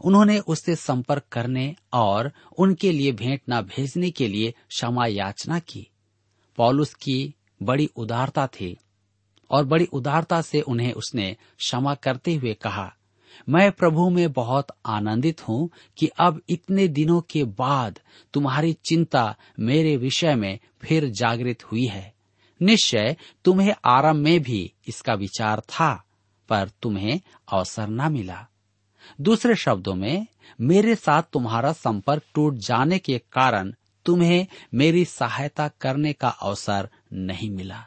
उन्होंने 0.00 0.38
उससे 0.38 0.74
संपर्क 0.76 1.24
करने 1.32 1.74
और 1.92 2.30
उनके 2.58 2.92
लिए 2.92 3.12
भेंट 3.12 3.40
न 3.50 3.60
भेजने 3.60 4.10
के 4.10 4.28
लिए 4.28 4.50
क्षमा 4.50 5.06
याचना 5.06 5.58
की। 5.58 5.86
पॉलुस 6.58 6.94
की 6.94 7.34
बड़ी 7.62 7.88
उदारता 7.96 8.46
थी 8.46 8.76
और 9.50 9.64
बड़ी 9.64 9.84
उदारता 9.84 10.40
से 10.42 10.60
उन्हें 10.60 10.92
उसने 10.92 11.36
क्षमा 11.58 11.94
करते 11.94 12.34
हुए 12.34 12.54
कहा, 12.54 12.92
मैं 13.48 13.70
प्रभु 13.72 14.08
में 14.10 14.32
बहुत 14.32 14.66
आनंदित 14.86 15.48
हूँ 15.48 15.68
कि 15.98 16.06
अब 16.18 16.40
इतने 16.48 16.86
दिनों 16.88 17.20
के 17.20 17.44
बाद 17.44 17.98
तुम्हारी 18.34 18.72
चिंता 18.88 19.34
मेरे 19.60 19.96
विषय 19.96 20.34
में 20.34 20.58
फिर 20.80 21.08
जागृत 21.10 21.64
हुई 21.64 21.86
है। 21.86 22.12
निश्चय 22.60 23.16
तुम्हें 23.44 23.74
आराम 23.84 24.16
में 24.16 24.40
भी 24.42 24.72
इसका 24.88 25.14
विचार 25.14 25.60
था। 25.60 26.05
पर 26.48 26.70
तुम्हें 26.82 27.20
अवसर 27.52 27.88
न 27.88 28.12
मिला। 28.12 28.46
दूसरे 29.20 29.54
शब्दों 29.54 29.94
में, 29.94 30.26
मेरे 30.60 30.94
साथ 30.94 31.22
तुम्हारा 31.22 31.72
संपर्क 31.72 32.22
टूट 32.34 32.54
जाने 32.54 32.98
के 32.98 33.18
कारण 33.18 33.74
तुम्हें 34.06 34.46
मेरी 34.74 35.04
सहायता 35.04 35.68
करने 35.68 36.12
का 36.12 36.28
अवसर 36.28 36.90
नहीं 37.12 37.50
मिला। 37.50 37.86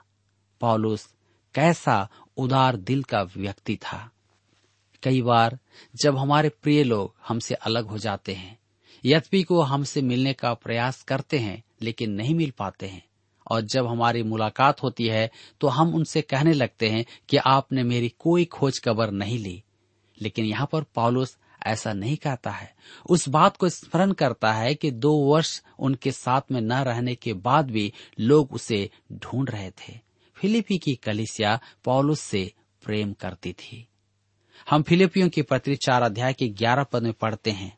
पॉलुस 0.61 1.13
कैसा 1.55 2.09
उदार 2.37 2.77
दिल 2.77 3.03
का 3.03 3.21
व्यक्ति 3.23 3.75
था। 3.75 4.11
कई 5.03 5.21
बार 5.21 5.59
जब 6.01 6.17
हमारे 6.17 6.49
प्रिय 6.49 6.83
लोग 6.83 7.15
हमसे 7.27 7.53
अलग 7.53 7.85
हो 7.85 7.97
जाते 7.97 8.33
हैं, 8.33 8.59
यद्यपि 9.05 9.43
को 9.43 9.61
हमसे 9.61 10.01
मिलने 10.01 10.33
का 10.33 10.53
प्रयास 10.53 11.03
करते 11.03 11.39
हैं, 11.39 11.63
लेकिन 11.81 12.11
नहीं 12.11 12.35
मिल 12.35 12.51
पाते 12.51 12.87
हैं 12.87 13.08
और 13.49 13.61
जब 13.61 13.87
हमारी 13.87 14.23
मुलाकात 14.23 14.83
होती 14.83 15.07
है 15.07 15.31
तो 15.61 15.67
हम 15.67 15.95
उनसे 15.95 16.21
कहने 16.21 16.53
लगते 16.53 16.89
हैं 16.89 17.05
कि 17.29 17.37
आपने 17.37 17.83
मेरी 17.83 18.09
कोई 18.19 18.45
खोज 18.45 18.79
खबर 18.79 19.11
नहीं 19.11 19.39
ली। 19.39 19.63
लेकिन 20.21 20.45
यहाँ 20.45 20.67
पर 20.71 20.83
पॉलुस 20.83 21.37
ऐसा 21.65 21.93
नहीं 21.93 22.17
कहता 22.17 22.51
है। 22.51 22.75
उस 23.09 23.29
बात 23.29 23.57
को 23.57 23.69
स्मरण 23.69 24.11
करता 24.11 24.53
है 24.53 24.75
कि 24.75 24.91
दो 24.91 25.13
वर्ष 25.13 25.61
उनके 25.79 26.11
साथ 26.11 26.41
में 26.51 26.61
न 26.61 26.73
रहने 26.73 27.15
के 27.15 27.33
बाद 27.33 27.71
भी 27.71 27.93
लोग 28.19 28.53
उसे 28.53 28.89
ढूंढ 29.13 29.49
रहे 29.49 29.71
थे। 29.71 29.99
फिलिपी 30.35 30.77
की 30.77 30.95
कलिसिया 30.95 31.59
पॉलुस 31.83 32.19
से 32.19 32.53
प्रेम 32.85 33.13
करती 33.13 33.53
थी। 33.53 33.87
हम 34.69 34.81
फिलिपियों 34.81 35.29
की 35.29 35.41
पत्री 35.41 35.75
चार 35.75 36.01
अध्याय 36.01 36.33
के 36.33 36.47
ग्यारह 36.47 36.83
पद 36.83 37.03
में 37.03 37.13
पढ़ते 37.13 37.51
हैं। 37.51 37.77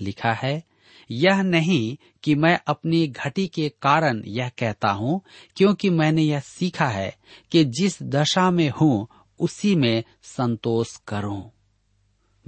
लिखा 0.00 0.32
है 0.32 0.62
यह 1.10 1.42
नहीं 1.42 1.96
कि 2.22 2.34
मैं 2.34 2.60
अपनी 2.66 3.06
घटी 3.06 3.46
के 3.46 3.68
कारण 3.68 4.22
यह 4.26 4.48
कहता 4.48 4.88
हूँ, 4.88 5.20
क्योंकि 5.56 5.90
मैंने 5.90 6.22
यह 6.22 6.40
सीखा 6.40 6.88
है 6.88 7.16
कि 7.52 7.64
जिस 7.64 8.02
दशा 8.02 8.50
में 8.50 8.70
हूँ, 8.70 9.08
उसी 9.40 9.74
में 9.74 10.04
संतोष 10.22 10.96
करूँ। 10.96 11.50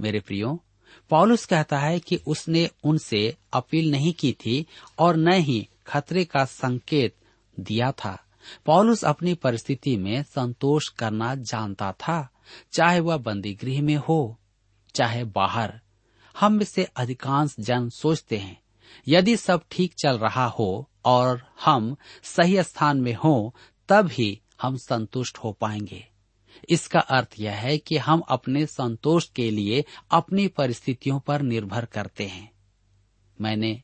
मेरे 0.01 0.19
प्रियो, 0.19 0.63
पॉलुस 1.09 1.45
कहता 1.45 1.79
है 1.79 1.99
कि 1.99 2.15
उसने 2.15 2.69
उनसे 2.83 3.37
अपील 3.53 3.91
नहीं 3.91 4.13
की 4.13 4.31
थी 4.31 4.65
और 4.99 5.15
न 5.15 5.33
ही 5.33 5.67
खतरे 5.87 6.25
का 6.25 6.45
संकेत 6.45 7.15
दिया 7.59 7.91
था। 7.91 8.23
पॉलुस 8.65 9.05
अपनी 9.05 9.33
परिस्थिति 9.33 9.97
में 9.97 10.23
संतोष 10.23 10.89
करना 10.89 11.35
जानता 11.35 11.91
था, 11.91 12.29
चाहे 12.71 12.99
वह 12.99 13.17
बंदी 13.17 13.53
गृह 13.53 13.81
में 13.81 13.95
हो, 13.95 14.37
चाहे 14.95 15.23
बाहर। 15.23 15.79
हम 16.39 16.53
में 16.53 16.65
से 16.65 16.83
अधिकांश 16.83 17.55
जन 17.59 17.89
सोचते 17.89 18.37
हैं, 18.37 18.61
यदि 19.07 19.37
सब 19.37 19.61
ठीक 19.71 19.93
चल 19.93 20.17
रहा 20.17 20.45
हो 20.45 20.89
और 21.05 21.41
हम 21.65 21.95
सही 22.23 22.63
स्थान 22.63 23.01
में 23.01 23.13
हो 23.13 23.55
तब 23.89 24.09
ही 24.11 24.41
हम 24.61 24.77
संतुष्ट 24.77 25.37
हो 25.37 25.51
पाएँगे। 25.51 26.07
इसका 26.69 26.99
अर्थ 26.99 27.35
यह 27.39 27.55
है 27.55 27.77
कि 27.77 27.97
हम 27.97 28.19
अपने 28.19 28.65
संतोष 28.65 29.29
के 29.29 29.51
लिए 29.51 29.85
अपनी 30.11 30.47
परिस्थितियों 30.47 31.19
पर 31.19 31.41
निर्भर 31.41 31.85
करते 31.85 32.25
हैं। 32.27 32.51
मैंने 33.41 33.81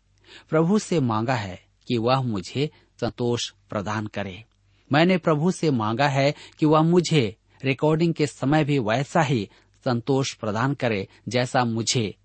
प्रभु 0.50 0.80
से 0.80 1.00
मांगा 1.00 1.36
है 1.36 1.66
कि 1.88 1.98
वह 1.98 2.22
मुझे 2.22 2.70
संतोष 3.02 3.50
प्रदान 3.70 4.08
करे। 4.08 4.44
मैंने 4.92 5.18
प्रभु 5.18 5.52
से 5.52 5.72
मांगा 5.72 6.08
है 6.08 6.34
कि 6.60 6.66
वह 6.66 6.82
मुझे 6.82 7.36
रिकॉर्डिंग 7.64 8.14
के 8.14 8.28
समय 8.28 8.64
भी 8.64 8.80
वैसा 8.80 9.22
ही 9.22 9.50
संतोष 9.86 10.34
प्रदान 10.34 10.74
करे 10.74 11.08
जैसा 11.28 11.66
मुझे 11.66 12.16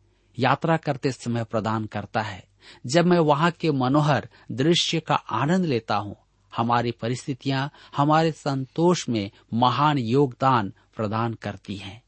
यात्रा 0.41 0.77
करते 0.77 1.13
समय 1.13 1.45
प्रदान 1.45 1.85
करता 1.85 2.21
है। 2.21 2.43
जब 2.87 3.07
मैं 3.07 3.19
वहाँ 3.19 3.51
के 3.51 3.71
मनोहर 3.71 4.29
दृश्य 4.53 5.01
का 5.01 5.15
आनंद 5.15 5.65
लेता 5.65 5.97
हूँ, 5.97 6.17
हमारी 6.53 6.91
परिस्थितियाँ, 6.91 7.71
हमारे 7.97 8.33
संतोष 8.33 9.09
में 9.09 9.31
महान 9.55 9.99
योगदान 9.99 10.73
प्रदान 10.97 11.35
करती 11.35 11.77
हैं। 11.77 12.03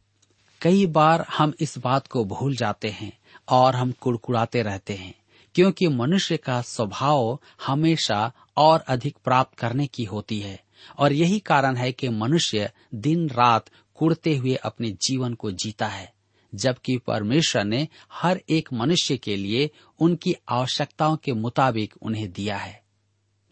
कई 0.61 0.87
बार 0.87 1.27
हम 1.38 1.53
इस 1.61 1.79
बात 1.79 2.07
को 2.07 2.25
भूल 2.25 2.57
जाते 2.57 2.88
हैं 2.88 3.12
और 3.49 3.77
हम 3.77 3.92
कुड़कुड़ाते 3.92 4.62
रहते 4.62 4.95
हैं, 4.95 5.14
क्योंकि 5.55 5.88
मनुष्य 5.88 6.37
का 6.37 6.61
स्वभाव 6.62 7.38
हमेशा 7.66 8.33
और 8.57 8.81
अधिक 8.81 9.16
प्राप्त 9.25 9.59
करने 9.59 9.87
की 9.87 10.05
होती 10.05 10.40
है, 10.40 10.59
और 10.99 11.12
यही 11.12 11.38
कारण 11.38 11.77
है 11.77 11.92
कि 11.92 12.09
मनुष्य 12.09 12.71
दिन 12.95 13.29
रात 13.29 13.71
कुड़ते 13.95 14.37
हुए 14.37 14.55
अपने 14.55 14.90
जीवन 15.03 15.35
को 15.35 15.51
जीता 15.51 15.87
है। 15.87 16.12
जबकि 16.55 16.99
परमेश्वर 16.99 17.65
ने 17.65 17.88
हर 18.12 18.43
एक 18.49 18.73
मनुष्य 18.73 19.17
के 19.17 19.37
लिए 19.37 19.71
उनकी 19.99 20.35
आवश्यकताओं 20.49 21.17
के 21.17 21.33
मुताबिक 21.33 21.95
उन्हें 22.03 22.33
दिया 22.33 22.57
है। 22.57 22.83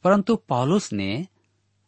परंतु 0.04 0.36
पौलुस 0.36 0.92
ने 0.92 1.26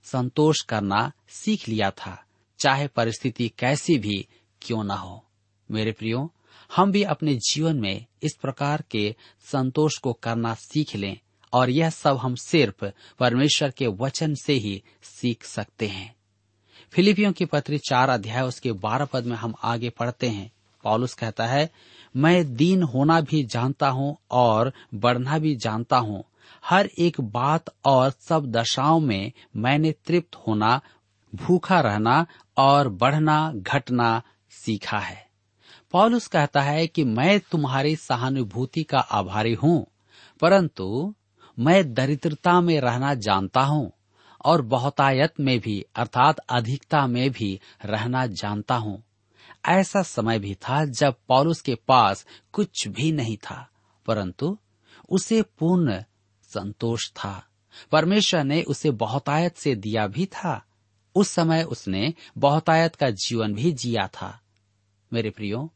संतोष 0.04 0.60
करना 0.60 1.12
सीख 1.28 1.68
लिया 1.68 1.90
था, 1.90 2.24
चाहे 2.58 2.86
परिस्थिति 2.86 3.52
कैसी 3.58 3.98
भी 3.98 4.28
क्यों 4.62 4.84
न 4.84 4.90
हो। 4.90 5.26
मेरे 5.70 5.92
प्रियो, 5.92 6.34
हम 6.76 6.92
भी 6.92 7.02
अपने 7.02 7.34
जीवन 7.34 7.76
में 7.76 8.06
इस 8.22 8.36
प्रकार 8.42 8.84
के 8.90 9.16
संतोष 9.40 9.98
को 9.98 10.12
करना 10.12 10.54
सीख 10.54 10.96
लें 10.96 11.18
और 11.52 11.70
यह 11.70 11.90
सब 11.90 12.16
हम 12.16 12.34
सिर्फ़ 12.34 12.84
परमेश्वर 13.18 13.70
के 13.70 13.86
वचन 13.86 14.34
से 14.34 14.52
ही 14.52 14.82
सीख 15.02 15.44
सकते 15.44 15.88
हैं। 15.88 16.16
फिलिपियों 16.90 17.32
की 17.32 17.44
पत्री 17.44 17.78
चार 17.78 18.08
अध्याय 18.08 18.42
उसके 18.42 18.72
बारह 18.72 19.04
पद 19.04 19.24
में 19.24 19.36
हम 19.36 19.54
आगे 19.62 19.90
पढ़ते 19.90 20.28
हैं। 20.28 20.52
पॉलुस 20.84 21.14
कहता 21.14 21.46
है, 21.46 21.70
मैं 22.16 22.54
दीन 22.56 22.82
होना 22.82 23.20
भी 23.20 23.42
जानता 23.44 23.88
हूँ 23.88 24.16
और 24.30 24.72
बढ़ना 24.94 25.38
भी 25.38 25.54
जानता 25.56 25.96
हूँ। 25.96 26.22
हर 26.64 26.88
एक 26.98 27.20
बात 27.20 27.70
और 27.84 28.10
सब 28.20 28.46
दशाओं 28.46 29.00
में 29.00 29.32
मैंने 29.56 29.92
तृप्त 30.06 30.36
होना, 30.46 30.80
भूखा 31.32 31.80
रहना 31.80 32.26
और 32.56 32.88
बढ़ना, 32.88 33.52
घटना 33.54 34.22
सीखा 34.50 34.98
है। 34.98 35.26
पॉलुस 35.92 36.26
कहता 36.26 36.60
है 36.60 36.86
कि 36.86 37.04
मैं 37.04 37.40
तुम्हारी 37.40 37.96
सहानुभूति 37.96 38.82
का 38.82 38.98
आभारी 38.98 39.54
हूँ, 39.54 39.86
परंतु 40.40 41.14
मैं 41.58 41.92
दरिद्रता 41.94 42.60
में 42.60 42.80
रहना 42.80 43.14
जानता 43.14 43.60
हूँ 43.60 43.90
और 44.44 44.62
बहुतायत 44.62 45.40
में 45.40 45.58
भी, 45.60 45.84
अर्थात 45.96 46.38
अधिकता 46.38 47.06
में 47.06 47.30
भी 47.30 47.58
रहना 47.84 48.26
जानता 48.26 48.74
हूँ। 48.74 49.02
ऐसा 49.68 50.02
समय 50.02 50.38
भी 50.38 50.54
था 50.54 50.84
जब 50.84 51.14
पॉलुस 51.28 51.60
के 51.60 51.74
पास 51.74 52.26
कुछ 52.52 52.88
भी 52.88 53.12
नहीं 53.12 53.36
था, 53.36 53.70
परंतु 54.06 54.58
उसे 55.08 55.42
पूर्ण 55.42 56.02
संतोष 56.42 57.10
था। 57.10 57.46
परमेश्वर 57.92 58.44
ने 58.44 58.62
उसे 58.62 58.90
बहुतायत 58.90 59.56
से 59.56 59.74
दिया 59.74 60.06
भी 60.06 60.26
था। 60.26 60.64
उस 61.14 61.28
समय 61.28 61.62
उसने 61.62 62.14
बहुतायत 62.38 62.94
का 62.94 63.10
जीवन 63.10 63.54
भी 63.54 63.72
जिया 63.72 64.06
था। 64.06 64.40
मेरे 65.12 65.30
प्रियो, 65.30 65.72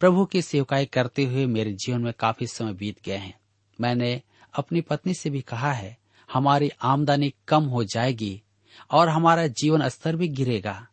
प्रभु 0.00 0.24
की 0.24 0.42
सेवकाई 0.42 0.86
करते 0.86 1.24
हुए 1.24 1.46
मेरे 1.46 1.72
जीवन 1.72 2.00
में 2.00 2.12
काफ़ी 2.18 2.46
समय 2.46 2.72
बीत 2.72 2.96
गए 3.04 3.16
हैं। 3.16 3.40
मैंने 3.80 4.22
अपनी 4.54 4.80
पत्नी 4.80 5.14
से 5.14 5.30
भी 5.30 5.40
कहा 5.40 5.72
है, 5.72 5.98
हमारी 6.32 6.70
आमदनी 6.82 7.34
कम 7.48 7.64
हो 7.64 7.84
जाएगी 7.84 8.42
और 8.90 9.08
हमारा 9.08 9.46
जीवन 9.46 9.88
स्तर 9.88 10.16
भी 10.16 10.28
गिरेगा। 10.28 10.86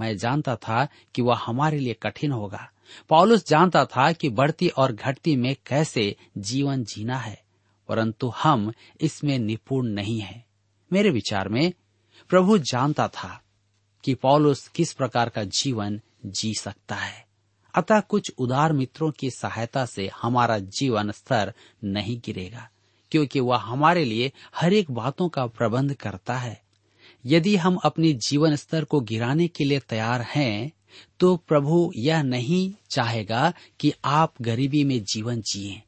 मैं 0.00 0.16
जानता 0.16 0.56
था 0.56 0.86
कि 1.14 1.22
वह 1.22 1.38
हमारे 1.38 1.78
लिए 1.78 1.94
कठिन 2.02 2.32
होगा। 2.32 2.68
पॉलुस 3.08 3.46
जानता 3.46 3.84
था 3.84 4.10
कि 4.12 4.28
बढ़ती 4.28 4.68
और 4.68 4.92
घटती 4.92 5.36
में 5.36 5.54
कैसे 5.66 6.14
जीवन 6.38 6.84
जीना 6.84 7.16
है, 7.16 7.42
परंतु 7.88 8.28
हम 8.42 8.72
इसमें 9.00 9.38
निपुण 9.38 9.86
नहीं 9.86 10.20
हैं। 10.20 10.44
मेरे 10.90 11.10
विचार 11.10 11.48
में, 11.48 11.72
प्रभु 12.30 12.58
जानता 12.58 13.08
था 13.08 13.40
कि 14.04 14.14
पौलुस 14.14 14.66
किस 14.68 14.92
प्रकार 14.92 15.28
का 15.28 15.44
जीवन 15.44 16.00
जी 16.26 16.54
सकता 16.54 16.94
है। 16.94 17.24
अतः 17.74 18.00
कुछ 18.00 18.32
उदार 18.38 18.72
मित्रों 18.72 19.10
की 19.10 19.30
सहायता 19.30 19.84
से 19.86 20.10
हमारा 20.22 20.58
जीवन 20.58 21.10
स्तर 21.10 21.52
नहीं 21.84 22.20
गिरेगा, 22.24 22.68
क्योंकि 23.12 23.40
वह 23.40 23.58
हमारे 23.58 24.04
लिए 24.04 24.32
हर 24.56 24.72
एक 24.72 24.90
बातों 24.90 25.28
का 25.28 25.46
प्रबंध 25.46 25.94
करता 25.94 26.36
है। 26.36 26.60
यदि 27.24 27.56
हम 27.56 27.76
अपने 27.76 28.12
जीवन 28.12 28.56
स्तर 28.56 28.84
को 28.84 29.00
गिराने 29.00 29.48
के 29.48 29.64
लिए 29.64 29.78
तैयार 29.78 30.22
हैं 30.22 30.72
तो 31.20 31.36
प्रभु 31.36 31.92
यह 31.96 32.22
नहीं 32.22 32.72
चाहेगा 32.90 33.52
कि 33.80 33.92
आप 34.04 34.34
गरीबी 34.42 34.84
में 34.84 35.02
जीवन 35.04 35.40
जिए। 35.40 35.82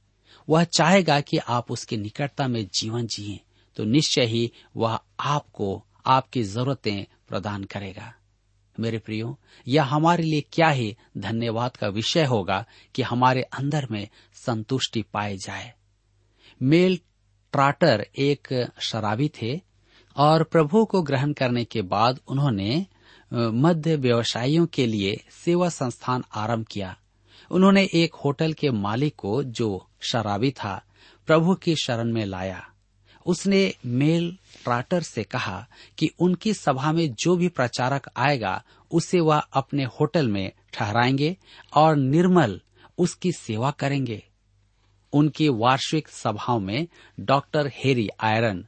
वह 0.49 0.65
चाहेगा 0.65 1.21
कि 1.21 1.37
आप 1.37 1.71
उसके 1.71 1.97
निकटता 1.97 2.49
में 2.49 2.67
जीवन 2.75 3.07
जिए 3.07 3.41
तो 3.77 3.85
निश्चय 3.85 4.25
ही 4.25 4.51
वह 4.77 4.99
आपको 5.21 5.85
आपकी 6.07 6.43
जरूरतें 6.43 7.05
प्रदान 7.29 7.65
करेगा। 7.65 8.13
मेरे 8.81 8.99
प्रियो, 8.99 9.39
यह 9.69 9.85
हमारे 9.85 10.23
लिए 10.23 10.41
क्या 10.53 10.69
ही 10.69 10.97
धन्यवाद 11.19 11.77
का 11.77 11.89
विषय 11.89 12.25
होगा 12.25 12.65
कि 12.95 13.03
हमारे 13.03 13.43
अंदर 13.43 13.87
में 13.91 14.09
संतुष्टि 14.47 15.03
पाई 15.03 15.37
जाए। 15.37 15.73
मेल 16.63 16.97
ट्राटर 17.53 18.07
एक 18.19 18.71
शराबी 18.81 19.31
थे 19.43 19.61
और 20.17 20.43
प्रभु 20.43 20.85
को 20.85 21.03
ग्रहण 21.03 21.33
करने 21.33 21.65
के 21.65 21.83
बाद 21.83 22.21
उन्होंने 22.29 22.87
मध्य 23.35 23.97
व्यवसायियों 23.97 24.67
के 24.67 24.87
लिए 24.87 25.25
सेवा 25.45 25.69
संस्थान 25.69 26.25
आरंभ 26.35 26.67
किया। 26.67 26.97
उन्होंने 27.51 27.89
एक 27.95 28.15
होटल 28.15 28.53
के 28.53 28.71
मालिक 28.71 29.15
को, 29.17 29.43
जो 29.43 29.87
शराबी 30.01 30.51
था, 30.51 30.83
प्रभु 31.27 31.55
की 31.55 31.77
शरण 31.77 32.13
में 32.13 32.25
लाया। 32.25 32.69
उसने 33.27 33.75
मेल 33.87 34.39
ट्राटर 34.65 35.01
से 35.01 35.25
कहा 35.25 35.67
कि 35.99 36.11
उनकी 36.19 36.55
सभा 36.55 36.93
में 36.93 37.15
जो 37.15 37.37
भी 37.37 37.49
प्रचारक 37.49 38.11
आएगा, 38.17 38.63
उसे 38.91 39.21
वह 39.21 39.39
अपने 39.39 39.85
होटल 39.85 40.29
में 40.29 40.53
ठहराएँगे 40.73 41.37
और 41.75 41.97
निर्मल 41.97 42.61
उसकी 42.99 43.33
सेवा 43.33 43.71
करेंगे। 43.71 44.23
उनकी 45.13 45.49
वार्षिक 45.49 46.09
सभाओं 46.09 46.61
में 46.61 46.89
डॉक्टर 47.21 47.73
हेरी 47.75 48.09
आयरन 48.21 48.67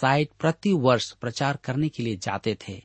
साइट 0.00 0.28
प्रति 0.40 0.72
वर्ष 0.72 1.12
प्रचार 1.12 1.58
करने 1.64 1.88
के 1.88 2.02
लिए 2.02 2.16
जाते 2.16 2.56
थे। 2.68 2.82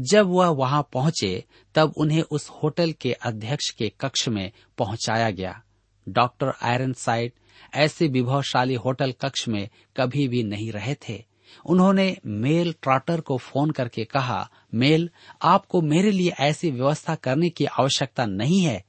जब 0.00 0.26
वह 0.26 0.48
वहाँ 0.48 0.88
पहुँचे, 0.92 1.44
तब 1.74 1.94
उन्हें 1.96 2.22
उस 2.22 2.48
होटल 2.48 2.92
के 2.92 3.12
अध्यक्ष 3.12 3.70
के 3.70 3.92
कक्ष 4.00 4.28
में 4.28 4.52
पहुँचाया 4.78 5.30
गया। 5.30 5.62
डॉक्टर 6.08 6.52
आयरन 6.62 6.92
साइड 6.92 7.32
ऐसे 7.74 8.08
विभवशाली 8.08 8.74
होटल 8.74 9.12
कक्ष 9.12 9.48
में 9.48 9.68
कभी 9.96 10.28
भी 10.28 10.42
नहीं 10.42 10.72
रहे 10.72 10.94
थे। 10.94 11.24
उन्होंने 11.66 12.16
मेल 12.26 12.74
ट्राटर 12.82 13.20
को 13.20 13.36
फ़ोन 13.36 13.70
करके 13.70 14.04
कहा, 14.04 14.50
मेल, 14.74 15.10
आपको 15.42 15.82
मेरे 15.82 16.10
लिए 16.10 16.30
ऐसी 16.30 16.70
व्यवस्था 16.70 17.14
करने 17.14 17.50
की 17.50 17.64
आवश्यकता 17.64 18.26
नहीं 18.26 18.60
है। 18.60 18.84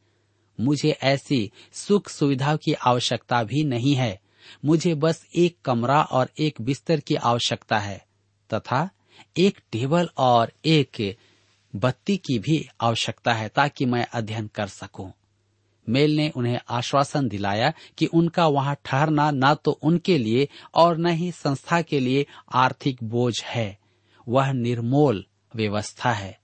मुझे 0.59 0.91
ऐसी 0.91 1.51
सुख 1.73 2.09
सुविधाओं 2.09 2.57
की 2.57 2.73
आवश्यकता 2.73 3.43
भी 3.43 3.63
नहीं 3.63 3.95
है। 3.95 4.19
मुझे 4.65 4.93
बस 4.95 5.25
एक 5.35 5.57
कमरा 5.65 6.01
और 6.01 6.29
एक 6.39 6.61
बिस्तर 6.61 6.99
की 6.99 7.15
आवश्यकता 7.15 7.79
है, 7.79 7.97
तथा 8.49 8.89
एक 9.37 9.59
टेबल 9.71 10.09
और 10.17 10.51
एक 10.65 11.15
बत्ती 11.73 12.15
की 12.17 12.37
भी 12.39 12.65
आवश्यकता 12.81 13.33
है 13.33 13.47
ताकि 13.49 13.85
मैं 13.85 14.05
अध्ययन 14.13 14.47
कर 14.47 14.67
सकूँ। 14.67 15.11
मेल 15.87 16.15
ने 16.15 16.29
उन्हें 16.29 16.59
आश्वासन 16.69 17.27
दिलाया 17.27 17.71
कि 17.97 18.05
उनका 18.05 18.45
वहाँ 18.47 18.75
ठहरना 18.85 19.29
न 19.31 19.53
तो 19.55 19.71
उनके 19.71 20.17
लिए 20.17 20.47
और 20.73 20.97
न 20.97 21.07
ही 21.07 21.31
संस्था 21.31 21.81
के 21.81 21.99
लिए 21.99 22.25
आर्थिक 22.55 23.03
बोझ 23.03 23.33
है 23.43 23.77
वह 24.27 24.51
निर्मोल 24.53 25.25
व्यवस्था 25.55 26.11
है, 26.11 26.37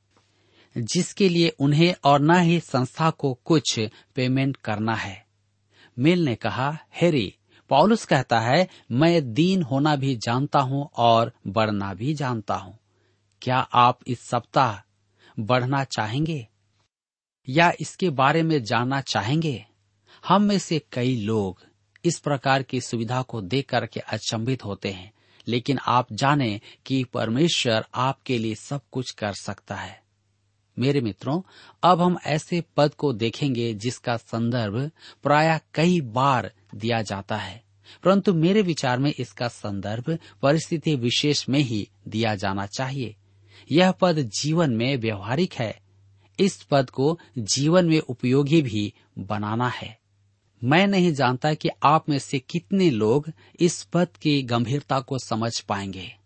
जिसके 0.76 1.30
लिए 1.30 1.50
उन्हें 1.60 1.94
और 2.04 2.22
न 2.22 2.40
ही 2.40 2.60
संस्था 2.60 3.10
को 3.10 3.34
कुछ 3.46 3.80
पेमेंट 4.16 4.58
करना 4.58 4.96
है 4.96 5.26
मेल 5.98 6.24
ने 6.26 6.36
कहा, 6.36 6.78
हेरी 6.94 7.34
पॉलुस 7.72 8.06
कहता 8.06 8.40
है, 8.40 8.68
मैं 8.92 9.34
दीन 9.34 9.62
होना 9.62 9.96
भी 9.96 10.16
जानता 10.16 10.60
हूँ 10.60 10.90
और 10.98 11.34
बढ़ना 11.48 11.94
भी 11.94 12.14
जानता 12.14 12.56
हूँ। 12.56 12.80
क्या 13.42 13.58
आप 13.58 14.00
इस 14.08 14.20
सप्ताह 14.20 14.82
बढ़ना 15.40 15.84
चाहेंगे? 15.84 16.48
या 17.50 17.74
इसके 17.82 18.10
बारे 18.10 18.44
में 18.44 18.64
जानना 18.64 19.02
चाहेंगे? 19.02 19.66
हम 20.28 20.42
में 20.42 20.60
से 20.60 20.82
कई 20.92 21.16
लोग 21.16 21.62
इस 22.06 22.20
प्रकार 22.20 22.64
की 22.64 22.82
सुविधा 22.82 23.22
को 23.22 23.42
देख 23.42 23.70
करके 23.70 24.00
अचंभित 24.00 24.66
होते 24.66 24.90
हैं, 24.90 25.14
लेकिन 25.48 25.78
आप 25.78 26.14
जाने 26.14 26.62
कि 26.86 27.04
परमेश्वर 27.04 27.86
आपके 27.96 28.38
लिए 28.38 28.56
सब 28.56 28.82
कुछ 28.92 29.12
कर 29.12 29.34
सकता 29.34 29.76
है। 29.76 30.01
मेरे 30.80 31.02
मित्रों, 31.02 31.42
अब 31.84 32.02
हम 32.02 32.18
ऐसे 32.26 32.64
पद 32.78 32.94
को 32.94 33.14
देखेंगे 33.14 33.74
जिसका 33.74 34.18
संदर्भ 34.18 34.92
प्राय 35.24 35.60
कई 35.74 36.02
बार 36.02 36.52
दिया 36.76 37.02
जाता 37.02 37.38
है। 37.38 37.64
परंतु 38.04 38.34
मेरे 38.34 38.62
विचार 38.62 39.00
में 39.00 39.14
इसका 39.20 39.48
संदर्भ 39.48 40.20
परिस्थिति 40.42 40.96
विशेष 40.96 41.50
में 41.50 41.60
ही 41.60 41.90
दिया 42.08 42.36
जाना 42.36 42.66
चाहिए। 42.66 43.16
यह 43.72 43.92
पद 43.92 44.20
जीवन 44.20 44.72
में 44.72 44.98
व्यवहारिक 44.98 45.54
है। 45.54 45.82
इस 46.40 46.64
पद 46.64 46.90
को 46.90 47.20
जीवन 47.38 47.86
में 47.86 48.00
उपयोगी 48.00 48.62
भी 48.62 48.94
बनाना 49.18 49.68
है। 49.68 50.00
मैं 50.64 50.88
नहीं 50.88 51.14
जानता 51.14 51.54
कि 51.54 51.70
आप 51.84 52.10
में 52.10 52.20
से 52.20 52.40
कितने 52.40 52.90
लोग 52.90 53.32
इस 53.60 53.84
पद 53.84 54.08
की 54.22 54.42
गंभीरता 54.42 55.00
को 55.00 55.20
समझ 55.20 55.60
पाएँगे। 55.60 56.18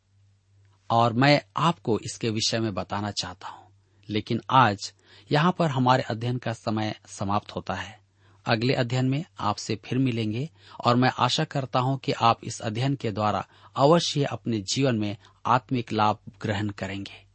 और 0.90 1.14
मैं 1.14 1.42
आपको 1.58 2.00
इसके 2.00 2.30
विषय 2.30 2.60
में 2.60 2.74
बताना 2.74 3.12
चाहता 3.12 3.48
हूँ। 3.48 3.65
लेकिन 4.10 4.42
आज 4.50 4.94
यहाँ 5.32 5.56
पर 5.60 5.68
हमारे 5.68 6.04
अध्ययन 6.04 6.38
का 6.38 6.54
समय 6.54 6.96
समाप्त 7.08 7.56
होता 7.56 7.74
है। 7.74 8.00
अगले 8.46 8.74
अध्ययन 8.74 9.06
में 9.06 9.26
आपसे 9.40 9.76
फिर 9.86 9.98
मिलेंगे 9.98 10.50
और 10.86 10.96
मैं 10.96 11.12
आशा 11.20 11.44
करता 11.44 11.80
हूँ 11.80 11.98
कि 11.98 12.12
आप 12.12 12.40
इस 12.44 12.60
अध्ययन 12.62 12.96
के 12.96 13.12
द्वारा 13.12 13.48
अवश्य 13.76 14.24
अपने 14.24 14.60
जीवन 14.60 14.96
में 14.96 15.18
आत्मिक 15.46 15.92
लाभ 15.94 16.18
ग्रहण 16.42 16.70
करेंगे। 16.70 17.26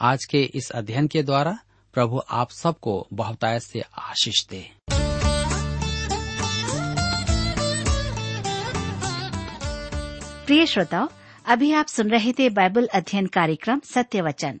आज 0.00 0.24
के 0.24 0.42
इस 0.42 0.70
अध्ययन 0.70 1.06
के 1.06 1.22
द्वारा 1.22 1.58
प्रभु 1.94 2.20
आप 2.30 2.50
सबको 2.50 3.06
बहुतायत 3.12 3.62
से 3.62 3.80
आशीष 3.98 4.46
दे। 4.46 4.70
प्रिय 10.46 10.66
श्रोताओं, 10.66 11.08
अभी 11.46 11.72
आप 11.72 11.86
सुन 11.86 12.10
रहे 12.10 12.32
थे 12.32 12.48
बाइबल 12.50 12.86
अध्ययन 12.86 13.26
कार्यक्रम 13.26 13.80
सत्य 13.84 14.20
वचन। 14.20 14.60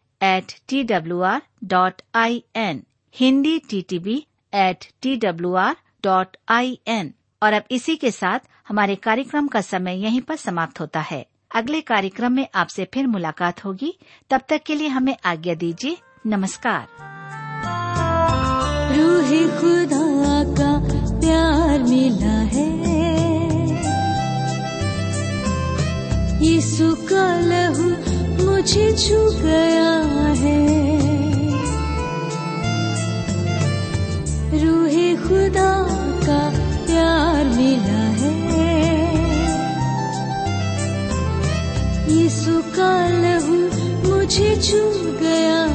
at 0.23 0.53
T 0.67 0.83
W 0.83 1.21
R 1.21 1.41
dot 1.63 2.01
I 2.15 2.43
N 2.55 2.83
Hindi 3.15 3.59
T 3.59 3.81
T 3.81 3.99
B 3.99 4.27
at 4.53 4.85
T 5.01 5.15
W 5.15 5.53
R 5.53 5.75
dot 6.03 6.37
I 6.49 6.79
N 6.87 7.13
और 7.43 7.53
अब 7.53 7.63
इसी 7.71 7.95
के 7.95 8.11
साथ 8.11 8.39
हमारे 8.67 8.95
कार्यक्रम 8.95 9.47
का 9.47 9.61
समय 9.61 10.01
यहीं 10.03 10.21
पर 10.21 10.35
समाप्त 10.35 10.79
होता 10.79 10.99
है। 10.99 11.25
अगले 11.55 11.81
कार्यक्रम 11.81 12.31
में 12.31 12.47
आपसे 12.55 12.87
फिर 12.93 13.07
मुलाकात 13.07 13.65
होगी। 13.65 13.97
तब 14.29 14.41
तक 14.49 14.63
के 14.63 14.75
लिए 14.75 14.87
हमें 14.87 15.15
आज्ञा 15.25 15.53
दीजिए। 15.53 15.97
नमस्कार। 16.25 16.87
रूह 18.97 19.31
खुदा 19.59 20.43
का 20.53 20.71
प्यार 21.19 21.83
मिला 21.83 22.39
है। 22.53 22.69
यीशु 26.43 26.95
का 26.95 27.39
लहू 27.39 28.10
मुझे 28.61 28.91
छू 28.91 29.19
गया 29.31 29.91
है। 30.39 30.57
रूहे 34.63 35.15
खुदा 35.15 35.71
का 36.25 36.41
प्यार 36.85 37.45
मिला 37.45 38.03
है। 38.21 38.35
यीशु 42.13 42.61
का 42.77 42.93
लहू 43.23 43.57
मुझे 44.09 44.55
छू 44.55 44.83
गया 45.19 45.70